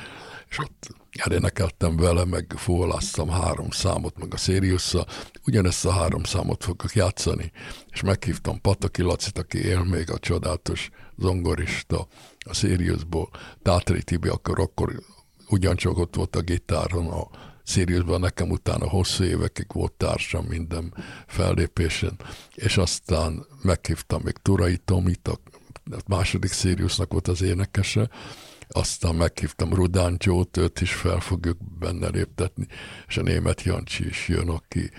és 0.50 0.60
ott 0.60 0.88
elénekeltem 1.18 1.98
vele, 1.98 2.26
meg 2.26 2.54
fúvaláztam 2.58 3.30
három 3.30 3.70
számot, 3.70 4.18
meg 4.18 4.34
a 4.34 4.38
sirius 4.38 4.96
ugyanezt 5.46 5.86
a 5.86 5.92
három 5.92 6.24
számot 6.24 6.64
fogok 6.64 6.94
játszani, 6.94 7.52
és 7.90 8.02
meghívtam 8.02 8.62
Pataki 8.62 9.02
Lacit, 9.02 9.38
aki 9.38 9.58
él 9.58 9.84
még 9.84 10.12
a 10.12 10.20
csodálatos 10.20 10.90
zongorista 11.18 12.08
a 12.40 12.54
Siriusból, 12.54 13.30
Tátri 13.62 14.04
Tibi, 14.04 14.28
akkor, 14.28 14.60
akkor 14.60 15.02
ugyancsak 15.50 15.98
ott 15.98 16.16
volt 16.16 16.36
a 16.36 16.42
gitáron 16.42 17.08
a 17.08 17.28
Siriusban, 17.64 18.20
nekem 18.20 18.50
utána 18.50 18.90
hosszú 18.90 19.24
évekig 19.24 19.66
volt 19.74 19.92
társam 19.92 20.46
minden 20.46 20.94
fellépésen, 21.28 22.20
és 22.56 22.78
aztán 22.78 23.46
meghívtam 23.62 24.22
még 24.24 24.38
Turai 24.42 24.78
Tomit, 24.78 25.28
a 25.28 25.40
második 26.08 26.52
Siriusnak 26.52 27.12
volt 27.12 27.28
az 27.28 27.42
énekese, 27.42 28.10
aztán 28.68 29.16
meghívtam 29.16 29.74
Rudáncsót, 29.74 30.58
őt 30.58 30.82
is 30.82 30.94
fel 30.94 31.20
fogjuk 31.20 31.58
benne 31.80 32.08
léptetni, 32.08 32.68
és 33.08 33.18
a 33.18 33.22
német 33.22 33.62
Jancsi 33.62 34.08
is 34.08 34.28
jön, 34.28 34.50
aki 34.50 34.92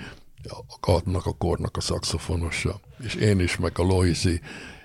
annak 0.81 1.27
a 1.27 1.33
kornak 1.33 1.77
a 1.77 1.81
szakszofonosa, 1.81 2.81
és 3.05 3.15
én 3.15 3.41
is, 3.41 3.57
meg 3.57 3.79
a 3.79 3.83
Loizi, 3.83 4.41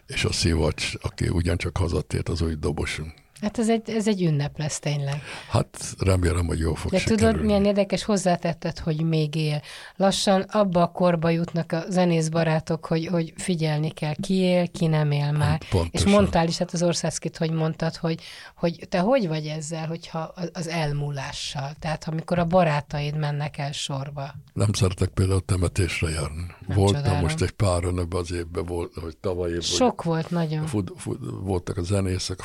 és 0.07 0.25
a 0.25 0.31
Szivacs, 0.31 0.93
aki 1.01 1.29
ugyancsak 1.29 1.77
hazatért 1.77 2.29
az 2.29 2.41
új 2.41 2.55
dobosunk. 2.55 3.13
Hát 3.41 3.59
ez 3.59 3.69
egy, 3.69 3.89
ez 3.89 4.07
egy 4.07 4.23
ünnep 4.23 4.57
lesz 4.57 4.79
tényleg. 4.79 5.21
Hát 5.49 5.93
remélem, 5.99 6.45
hogy 6.47 6.59
jól 6.59 6.75
fog 6.75 6.91
De 6.91 6.97
sikerülni. 6.97 7.31
tudod, 7.31 7.45
milyen 7.45 7.65
érdekes 7.65 8.03
hozzátetted, 8.03 8.79
hogy 8.79 9.03
még 9.03 9.35
él. 9.35 9.61
Lassan 9.95 10.41
abba 10.41 10.81
a 10.81 10.87
korba 10.91 11.29
jutnak 11.29 11.71
a 11.71 11.83
zenész 11.89 12.27
barátok, 12.27 12.85
hogy, 12.85 13.05
hogy 13.05 13.33
figyelni 13.37 13.89
kell, 13.89 14.13
ki 14.21 14.33
él, 14.33 14.67
ki 14.67 14.87
nem 14.87 15.11
él 15.11 15.31
már. 15.31 15.61
Hát, 15.69 15.87
és 15.91 16.05
mondtál 16.05 16.47
is, 16.47 16.57
hát 16.57 16.73
az 16.73 16.83
országszkit, 16.83 17.37
hogy 17.37 17.51
mondtad, 17.51 17.95
hogy, 17.95 18.21
hogy 18.55 18.85
te 18.89 18.99
hogy 18.99 19.27
vagy 19.27 19.45
ezzel, 19.45 19.87
hogyha 19.87 20.33
az 20.53 20.67
elmúlással, 20.67 21.71
tehát 21.79 22.07
amikor 22.07 22.39
a 22.39 22.45
barátaid 22.45 23.17
mennek 23.17 23.57
el 23.57 23.71
sorba. 23.71 24.33
Nem 24.53 24.73
szeretek 24.73 25.09
például 25.09 25.45
temetésre 25.45 26.09
járni. 26.09 26.45
Nem 26.67 26.77
Voltam 26.77 27.01
csodálom. 27.01 27.21
most 27.21 27.41
egy 27.41 27.51
páron 27.51 27.99
ebbe 27.99 28.17
az 28.17 28.31
évben, 28.31 28.65
volt, 28.65 28.93
hogy 29.01 29.17
tavaly 29.17 29.49
évben. 29.49 29.61
Sok 29.61 30.03
volt 30.03 30.29
nagyon. 30.29 30.65
Fut, 30.65 30.91
fut, 30.97 31.19
voltak 31.41 31.77
a 31.77 31.83
zenészek, 31.83 32.39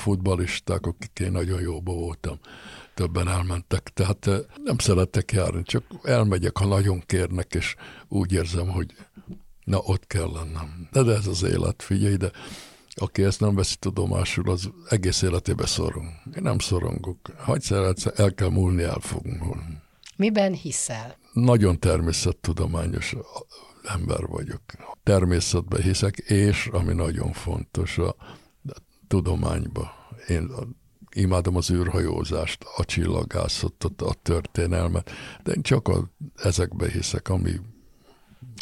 a 0.85 0.85
futballisták, 0.86 0.94
akik 0.94 1.18
én 1.20 1.32
nagyon 1.32 1.60
jóba 1.60 1.92
voltam. 1.92 2.38
Többen 2.94 3.28
elmentek, 3.28 3.90
tehát 3.94 4.26
eh, 4.26 4.38
nem 4.64 4.78
szeretek 4.78 5.32
járni, 5.32 5.62
csak 5.62 5.84
elmegyek, 6.02 6.56
ha 6.56 6.66
nagyon 6.66 7.02
kérnek, 7.06 7.54
és 7.54 7.74
úgy 8.08 8.32
érzem, 8.32 8.68
hogy 8.68 8.94
na, 9.64 9.78
ott 9.78 10.06
kell 10.06 10.30
lennem. 10.32 10.88
De, 10.92 11.02
de 11.02 11.12
ez 11.12 11.26
az 11.26 11.42
élet, 11.42 11.82
figyelj, 11.82 12.16
de 12.16 12.30
aki 12.98 13.22
ezt 13.22 13.40
nem 13.40 13.54
veszi 13.54 13.76
tudomásul, 13.78 14.50
az 14.50 14.70
egész 14.88 15.22
életébe 15.22 15.66
szorong. 15.66 16.08
Én 16.36 16.42
nem 16.42 16.58
szorongok. 16.58 17.18
Ha 17.36 17.54
egyszer 17.54 17.94
el 18.16 18.34
kell 18.34 18.48
múlni, 18.48 18.82
el 18.82 19.00
fogunk 19.00 19.42
múlni. 19.42 19.82
Miben 20.16 20.52
hiszel? 20.52 21.16
Nagyon 21.32 21.78
természettudományos 21.78 23.14
ember 23.84 24.26
vagyok. 24.26 24.62
Természetben 25.02 25.82
hiszek, 25.82 26.16
és 26.16 26.68
ami 26.72 26.94
nagyon 26.94 27.32
fontos, 27.32 27.98
a 27.98 28.16
tudományba. 29.08 30.05
Én 30.28 30.50
imádom 31.14 31.56
az 31.56 31.70
űrhajózást, 31.70 32.64
a 32.76 32.84
csillagászatot, 32.84 34.02
a 34.02 34.14
történelmet, 34.22 35.10
de 35.42 35.52
én 35.52 35.62
csak 35.62 35.88
a, 35.88 36.10
ezekbe 36.36 36.90
hiszek, 36.90 37.28
ami... 37.28 37.52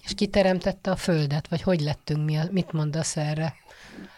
És 0.05 0.15
ki 0.15 0.27
teremtette 0.27 0.91
a 0.91 0.97
Földet, 0.97 1.49
vagy 1.49 1.63
hogy 1.63 1.81
lettünk 1.81 2.25
mi? 2.25 2.39
Mit 2.51 2.73
mondasz 2.73 3.17
erre? 3.17 3.55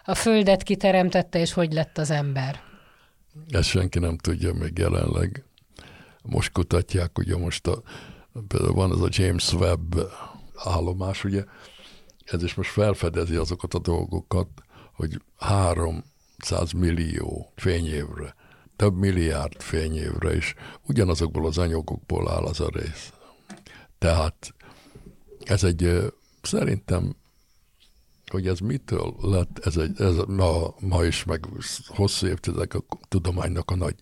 A 0.05 0.15
Földet 0.15 0.63
kiteremtette, 0.63 1.39
és 1.39 1.53
hogy 1.53 1.73
lett 1.73 1.99
az 1.99 2.11
ember? 2.11 2.61
Ezt 3.49 3.69
senki 3.69 3.99
nem 3.99 4.19
tudja 4.19 4.55
még 4.55 4.79
jelenleg. 4.79 5.45
Most 6.23 6.53
kutatják, 6.53 7.19
ugye 7.19 7.37
most 7.37 7.67
a, 7.67 7.83
például 8.49 8.73
van 8.73 8.93
ez 8.93 9.01
a 9.01 9.09
James 9.11 9.53
Webb 9.53 9.95
állomás, 10.55 11.25
ugye, 11.25 11.45
ez 12.25 12.43
is 12.43 12.55
most 12.55 12.71
felfedezi 12.71 13.37
azokat 13.37 13.75
a 13.75 13.79
dolgokat, 13.79 14.49
hogy 14.93 15.23
három 15.39 16.05
500 16.43 16.73
millió 16.73 17.53
fényévre, 17.57 18.35
több 18.77 18.95
milliárd 18.95 19.63
fényévre 19.63 20.37
is 20.37 20.55
ugyanazokból 20.87 21.47
az 21.47 21.59
anyagokból 21.59 22.31
áll 22.31 22.45
az 22.45 22.61
a 22.61 22.69
rész. 22.73 23.13
Tehát 23.99 24.55
ez 25.45 25.65
egy, 25.65 26.13
szerintem, 26.43 27.17
hogy 28.27 28.47
ez 28.47 28.59
mitől 28.59 29.15
lett, 29.21 29.59
ez, 29.59 29.77
egy, 29.77 30.01
ez 30.01 30.17
ma, 30.27 30.75
ma 30.81 31.05
is, 31.05 31.25
meg 31.25 31.47
hosszú 31.87 32.27
évtizedek 32.27 32.75
a 32.75 32.85
tudománynak 33.09 33.71
a 33.71 33.77
nagy 33.77 33.95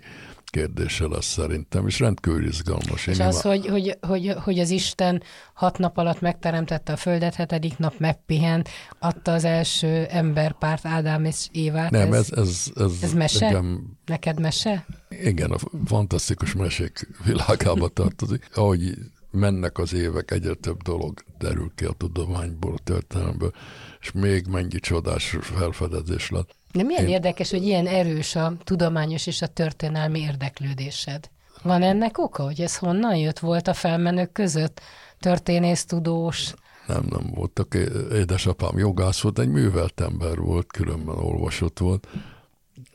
kérdése 0.54 1.06
lesz 1.06 1.26
szerintem, 1.26 1.86
és 1.86 1.98
rendkívül 1.98 2.46
izgalmas. 2.46 3.06
És 3.06 3.18
Én 3.18 3.26
az, 3.26 3.40
hogy, 3.40 3.66
hogy, 3.66 3.98
hogy, 4.00 4.34
hogy 4.42 4.58
az 4.58 4.70
Isten 4.70 5.22
hat 5.54 5.78
nap 5.78 5.96
alatt 5.96 6.20
megteremtette 6.20 6.92
a 6.92 6.96
Földet, 6.96 7.34
hetedik 7.34 7.78
nap 7.78 7.94
megpihent, 7.98 8.68
adta 8.98 9.32
az 9.32 9.44
első 9.44 10.04
emberpárt, 10.04 10.86
Ádám 10.86 11.24
és 11.24 11.48
Évát. 11.52 11.90
Nem, 11.90 12.12
ez, 12.12 12.32
ez, 12.32 12.72
ez, 12.76 12.92
ez 13.02 13.12
mese? 13.12 13.46
Nekem, 13.46 13.96
Neked 14.06 14.40
mese? 14.40 14.86
Igen, 15.08 15.50
a 15.50 15.56
fantasztikus 15.84 16.54
mesék 16.54 17.08
világába 17.24 17.88
tartozik. 17.88 18.48
Ahogy 18.54 18.94
mennek 19.30 19.78
az 19.78 19.92
évek, 19.92 20.30
egyre 20.30 20.54
több 20.54 20.82
dolog 20.82 21.24
derül 21.38 21.72
ki 21.74 21.84
a 21.84 21.92
tudományból, 21.92 22.74
a 22.74 22.82
történelemből, 22.84 23.52
és 24.00 24.12
még 24.12 24.46
mennyi 24.46 24.78
csodás 24.80 25.36
felfedezés 25.40 26.30
lett. 26.30 26.54
De 26.74 26.82
milyen 26.82 27.06
Én... 27.06 27.08
érdekes, 27.08 27.50
hogy 27.50 27.62
ilyen 27.66 27.87
erős 27.87 28.37
a 28.37 28.52
tudományos 28.64 29.26
és 29.26 29.42
a 29.42 29.46
történelmi 29.46 30.20
érdeklődésed. 30.20 31.30
Van 31.62 31.82
ennek 31.82 32.18
oka, 32.18 32.42
hogy 32.42 32.60
ez 32.60 32.76
honnan 32.76 33.16
jött? 33.16 33.38
Volt 33.38 33.68
a 33.68 33.74
felmenők 33.74 34.32
között? 34.32 34.80
Történész, 35.18 35.84
tudós? 35.84 36.54
Nem, 36.87 37.06
nem 37.10 37.30
voltak. 37.34 37.74
Édesapám 38.12 38.78
jogász 38.78 39.20
volt, 39.20 39.38
egy 39.38 39.48
művelt 39.48 40.00
ember 40.00 40.37
volt, 40.38 40.66
különben 40.66 41.16
olvasott 41.16 41.78
volt. 41.78 42.08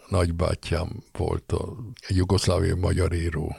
Nagybátyám 0.09 0.89
volt 1.17 1.51
a, 1.51 1.75
egy 2.07 2.15
jugoszláviai 2.15 2.79
magyar 2.79 3.13
író, 3.13 3.55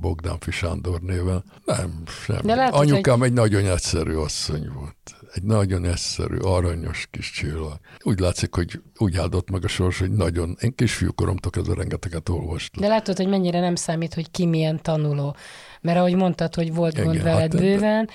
Bogdán 0.00 0.38
Fisándor 0.38 1.00
néven. 1.00 1.44
Nem, 1.64 2.02
semmi. 2.06 2.40
De 2.42 2.54
látod, 2.54 2.80
Anyukám 2.80 3.18
hogy... 3.18 3.28
egy 3.28 3.34
nagyon 3.34 3.66
egyszerű 3.66 4.14
asszony 4.14 4.70
volt 4.74 5.20
egy 5.34 5.42
nagyon 5.42 5.84
egyszerű, 5.84 6.36
aranyos 6.36 7.08
kis 7.10 7.30
csillag. 7.30 7.78
Úgy 8.02 8.18
látszik, 8.18 8.54
hogy 8.54 8.80
úgy 8.96 9.16
áldott 9.16 9.50
meg 9.50 9.64
a 9.64 9.68
sors, 9.68 9.98
hogy 9.98 10.10
nagyon, 10.10 10.56
én 10.60 10.74
kisfiúkoromtól 10.74 11.50
kezdve 11.50 11.74
rengeteget 11.74 12.28
olvastam. 12.28 12.82
De 12.82 12.88
látod, 12.88 13.16
hogy 13.16 13.28
mennyire 13.28 13.60
nem 13.60 13.74
számít, 13.74 14.14
hogy 14.14 14.30
ki 14.30 14.46
milyen 14.46 14.82
tanuló. 14.82 15.36
Mert 15.80 15.98
ahogy 15.98 16.14
mondtad, 16.14 16.54
hogy 16.54 16.74
volt 16.74 16.92
Igen, 16.92 17.04
gond 17.04 17.22
veled 17.22 17.40
hát, 17.40 17.60
bőven, 17.60 18.08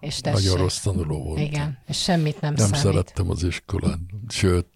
és 0.00 0.20
tessék. 0.20 0.44
Nagyon 0.44 0.58
rossz 0.62 0.80
tanuló 0.80 1.22
volt. 1.22 1.40
Igen, 1.40 1.78
és 1.86 2.02
semmit 2.02 2.40
nem, 2.40 2.52
nem 2.52 2.66
számít. 2.66 2.84
Nem 2.84 2.92
szerettem 2.92 3.30
az 3.30 3.44
iskolát. 3.44 3.98
Sőt, 4.28 4.66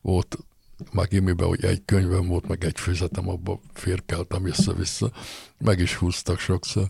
volt 0.00 0.38
már 0.92 1.08
gimiben, 1.08 1.48
hogy 1.48 1.64
egy 1.64 1.84
könyvem 1.84 2.26
volt, 2.26 2.48
meg 2.48 2.64
egy 2.64 2.78
füzetem, 2.78 3.28
abba 3.28 3.60
férkeltem 3.72 4.46
össze-vissza, 4.46 5.10
meg 5.58 5.78
is 5.78 5.94
húztak 5.94 6.38
sokszor. 6.38 6.86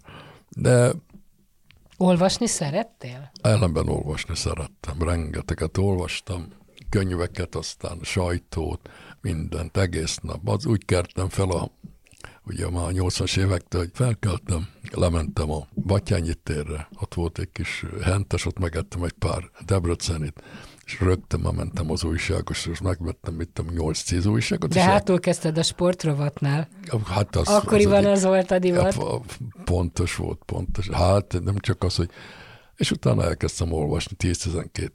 De 0.49 0.93
Olvasni 2.01 2.47
szerettél? 2.47 3.31
Ellenben 3.43 3.89
olvasni 3.89 4.37
szerettem, 4.37 5.03
rengeteget 5.03 5.79
olvastam, 5.79 6.49
könyveket, 6.89 7.55
aztán 7.55 7.99
sajtót, 8.03 8.89
mindent 9.21 9.77
egész 9.77 10.17
nap. 10.17 10.49
Az 10.49 10.67
úgy 10.67 10.85
kertem 10.85 11.29
fel 11.29 11.51
a, 11.51 11.71
ugye 12.45 12.71
már 12.71 12.85
a 12.85 12.91
80-as 12.91 13.39
évektől, 13.39 13.81
hogy 13.81 13.91
felkeltem, 13.95 14.69
lementem 14.91 15.51
a 15.51 15.67
Batyányi 15.75 16.35
térre, 16.35 16.89
ott 17.01 17.15
volt 17.15 17.39
egy 17.39 17.51
kis 17.53 17.85
hentes, 18.03 18.47
ott 18.47 18.59
megettem 18.59 19.03
egy 19.03 19.15
pár 19.19 19.51
Debrecenit, 19.67 20.43
és 20.89 21.01
rögtön 21.01 21.41
ma 21.41 21.51
mentem 21.51 21.91
az 21.91 22.05
újságosra, 22.05 22.71
és 22.71 22.81
megvettem, 22.81 23.35
mit 23.35 23.49
tudom, 23.49 23.75
8-10 23.77 24.31
újságot. 24.31 24.71
De 24.71 24.83
hátul 24.83 25.21
kezdted 25.21 25.59
a 25.59 25.63
sportrovatnál. 25.63 26.69
Hát 27.07 27.37
az, 27.37 27.49
Akkoriban 27.49 28.05
az, 28.05 28.19
az 28.19 28.25
volt 28.25 28.51
a 28.51 28.59
divat. 28.59 28.97
Pontos 29.65 30.17
volt, 30.17 30.43
pontos. 30.47 30.89
Hát 30.89 31.39
nem 31.45 31.59
csak 31.59 31.83
az, 31.83 31.97
hogy... 31.97 32.11
És 32.77 32.91
utána 32.91 33.25
elkezdtem 33.25 33.73
olvasni 33.73 34.17
10-12 34.19 34.91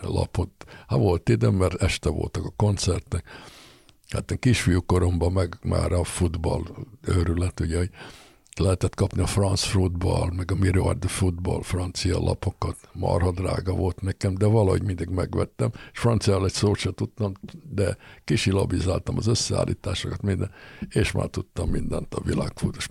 lapot. 0.00 0.50
Hát 0.88 0.98
volt 0.98 1.28
ide, 1.28 1.50
mert 1.50 1.82
este 1.82 2.08
voltak 2.08 2.44
a 2.44 2.52
koncertek. 2.56 3.24
Hát 4.08 4.30
én 4.30 4.38
kisfiú 4.38 4.80
koromban 4.80 5.32
meg 5.32 5.58
már 5.62 5.92
a 5.92 6.04
futball 6.04 6.62
őrület, 7.00 7.60
ugye, 7.60 7.76
hogy 7.76 7.90
lehetett 8.58 8.94
kapni 8.94 9.22
a 9.22 9.26
France 9.26 9.66
Football, 9.66 10.30
meg 10.32 10.50
a 10.50 10.54
Miroir 10.54 10.98
de 10.98 11.08
Football 11.08 11.62
francia 11.62 12.18
lapokat. 12.18 12.76
Marha 12.92 13.30
drága 13.30 13.74
volt 13.74 14.00
nekem, 14.00 14.34
de 14.34 14.46
valahogy 14.46 14.82
mindig 14.82 15.08
megvettem, 15.08 15.70
és 15.92 15.98
franciául 15.98 16.44
egy 16.44 16.52
szót 16.52 16.78
sem 16.78 16.92
tudtam, 16.92 17.32
de 17.70 17.96
kisilabizáltam 18.24 19.16
az 19.16 19.26
összeállításokat, 19.26 20.22
minden, 20.22 20.50
és 20.88 21.12
már 21.12 21.26
tudtam 21.26 21.70
mindent 21.70 22.14
a 22.14 22.20
világfutás 22.20 22.88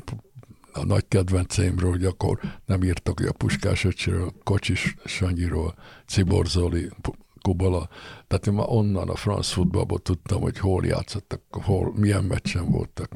a 0.73 0.85
nagy 0.85 1.07
kedvenceimről, 1.07 1.89
hogy 1.89 2.05
akkor 2.05 2.39
nem 2.65 2.83
írtak, 2.83 3.19
a 3.19 3.31
Puskás 3.31 3.83
öcsiről, 3.83 4.33
Kocsis 4.43 4.95
Sanyiról, 5.05 5.75
Ciborzoli, 6.05 6.89
Kubala. 7.43 7.87
Tehát 8.27 8.47
én 8.47 8.53
már 8.53 8.65
onnan 8.69 9.09
a 9.09 9.15
franc 9.15 9.47
futballból 9.47 9.99
tudtam, 9.99 10.41
hogy 10.41 10.59
hol 10.59 10.85
játszottak, 10.85 11.41
hol, 11.49 11.93
milyen 11.95 12.23
meccsen 12.23 12.71
voltak. 12.71 13.09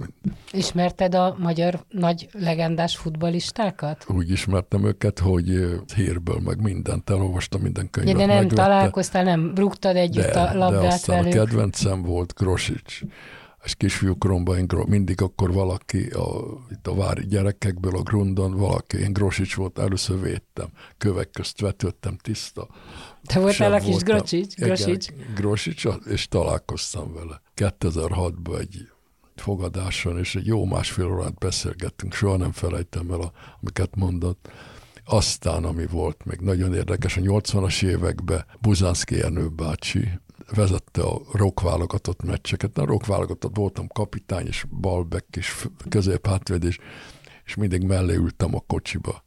Ismerted 0.52 1.16
a 1.16 1.36
magyar 1.40 1.86
nagy 1.90 2.30
legendás 2.32 2.98
futbalistákat? 2.98 4.06
Úgy 4.08 4.32
ismertem 4.32 4.86
őket, 4.86 5.20
hogy 5.20 5.46
hírből 5.96 6.40
meg 6.46 6.62
mindent 6.62 7.10
elolvastam, 7.10 7.62
minden 7.62 7.90
könyvet 7.90 8.16
De 8.16 8.26
nem 8.26 8.36
megvette. 8.36 8.56
találkoztál, 8.56 9.24
nem 9.24 9.54
rúgtad 9.56 9.96
együtt 9.96 10.32
de, 10.32 10.40
a 10.40 10.58
labdát 10.58 10.82
de 10.82 10.88
aztán 10.88 11.24
velük? 11.24 11.40
a 11.40 11.44
kedvencem 11.44 12.02
volt 12.02 12.34
Grosics 12.38 13.02
és 13.68 13.76
kisfiúkoromban 13.76 14.58
én 14.58 14.68
mindig 14.86 15.22
akkor 15.22 15.54
valaki, 15.54 16.08
a, 16.10 16.28
itt 16.72 16.88
a 16.88 16.96
vári 16.96 17.26
gyerekekből 17.26 17.96
a 17.96 18.02
grundon, 18.02 18.58
valaki, 18.58 18.98
én 18.98 19.14
Grosics 19.14 19.56
volt, 19.56 19.80
először 19.80 20.22
védtem, 20.22 20.68
kövek 20.98 21.30
közt 21.30 21.62
vetődtem 21.62 22.18
tiszta. 22.18 22.68
Te 23.26 23.40
voltál 23.40 23.74
a 23.74 23.80
kis 23.80 23.96
Grosics? 23.96 24.56
Grosics? 24.56 25.08
Grosics, 25.36 25.86
és 26.06 26.28
találkoztam 26.28 27.14
vele. 27.14 27.42
2006-ban 27.56 28.60
egy 28.60 28.90
fogadáson, 29.36 30.18
és 30.18 30.36
egy 30.36 30.46
jó 30.46 30.66
másfél 30.66 31.06
órát 31.06 31.38
beszélgettünk, 31.38 32.14
soha 32.14 32.38
nem 32.38 32.52
felejtem 32.52 33.12
el, 33.12 33.20
a, 33.20 33.32
amiket 33.62 33.96
mondott. 33.96 34.50
Aztán, 35.06 35.64
ami 35.64 35.86
volt 35.86 36.26
még 36.26 36.40
nagyon 36.40 36.74
érdekes, 36.74 37.18
a 37.18 37.22
80-as 37.22 37.84
években 37.84 38.46
Buzánszki 38.62 39.22
Ernő 39.22 39.48
bácsi 39.48 40.10
vezette 40.56 41.02
a 41.02 41.22
rock 41.32 41.62
válogatott 41.62 42.24
meccseket. 42.24 42.78
A 42.78 42.86
rock 42.86 43.06
válogatott 43.06 43.56
voltam 43.56 43.88
kapitány, 43.88 44.48
és 44.48 44.66
balbek, 44.70 45.26
és 45.32 45.68
középhátvéd, 45.90 46.64
és 47.46 47.56
mindig 47.56 47.84
mellé 47.84 48.16
ültem 48.16 48.56
a 48.56 48.64
kocsiba. 48.68 49.24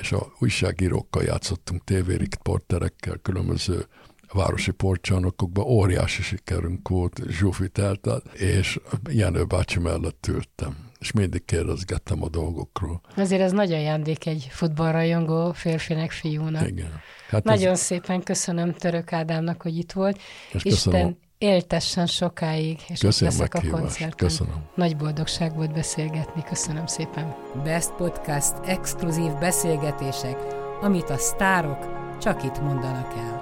És 0.00 0.12
a 0.12 0.32
újságírókkal 0.38 1.22
játszottunk, 1.22 1.84
tévériporterekkel, 1.84 3.18
különböző 3.22 3.86
városi 4.32 4.70
porcsarnokokban 4.70 5.64
óriási 5.64 6.22
sikerünk 6.22 6.88
volt, 6.88 7.20
Zsufit 7.28 7.78
eltelt, 7.78 8.32
és 8.32 8.80
Jenő 9.10 9.44
bácsi 9.44 9.78
mellett 9.78 10.26
ültem 10.28 10.91
és 11.02 11.12
mindig 11.12 11.44
kérdezgettem 11.44 12.22
a 12.22 12.28
dolgokról. 12.28 13.00
Azért 13.16 13.42
ez 13.42 13.52
nagy 13.52 13.72
ajándék 13.72 14.26
egy 14.26 14.48
futballrajongó 14.50 15.52
férfinek, 15.52 16.10
fiúnak. 16.10 16.68
Igen. 16.68 17.00
Hát 17.28 17.44
Nagyon 17.44 17.72
ez... 17.72 17.80
szépen 17.80 18.22
köszönöm 18.22 18.72
Török 18.72 19.12
Ádámnak, 19.12 19.62
hogy 19.62 19.76
itt 19.76 19.92
volt. 19.92 20.20
És 20.52 20.64
Isten 20.64 21.18
éltessen 21.38 22.06
sokáig, 22.06 22.78
és 22.88 23.00
köszönöm 23.00 23.34
leszek 23.34 23.54
a 23.54 23.60
koncerten. 23.70 24.16
Köszönöm. 24.16 24.64
Nagy 24.74 24.96
boldogság 24.96 25.54
volt 25.54 25.72
beszélgetni. 25.72 26.42
Köszönöm 26.42 26.86
szépen. 26.86 27.34
Best 27.64 27.92
Podcast 27.92 28.54
exkluzív 28.64 29.32
beszélgetések, 29.32 30.36
amit 30.80 31.10
a 31.10 31.16
sztárok 31.16 32.00
csak 32.20 32.44
itt 32.44 32.60
mondanak 32.60 33.12
el. 33.16 33.41